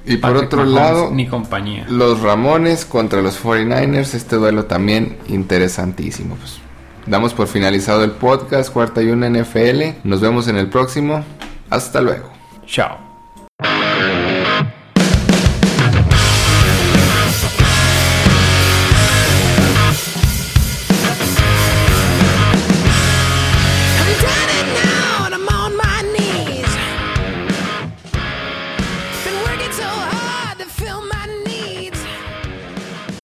Y 0.05 0.17
por 0.17 0.37
otro 0.37 0.59
Mahomes 0.65 0.73
lado, 0.75 1.11
ni 1.11 1.27
compañía. 1.27 1.85
los 1.89 2.21
Ramones 2.21 2.85
contra 2.85 3.21
los 3.21 3.43
49ers, 3.43 4.13
este 4.15 4.37
duelo 4.37 4.65
también 4.65 5.17
interesantísimo. 5.27 6.35
Pues, 6.35 6.59
damos 7.09 7.33
por 7.33 7.47
finalizado 7.47 8.03
el 8.03 8.11
podcast, 8.11 8.71
cuarta 8.71 9.01
y 9.01 9.09
una 9.09 9.29
NFL. 9.29 9.99
Nos 10.03 10.21
vemos 10.21 10.47
en 10.47 10.57
el 10.57 10.69
próximo. 10.69 11.23
Hasta 11.69 12.01
luego. 12.01 12.29
Chao. 12.65 13.08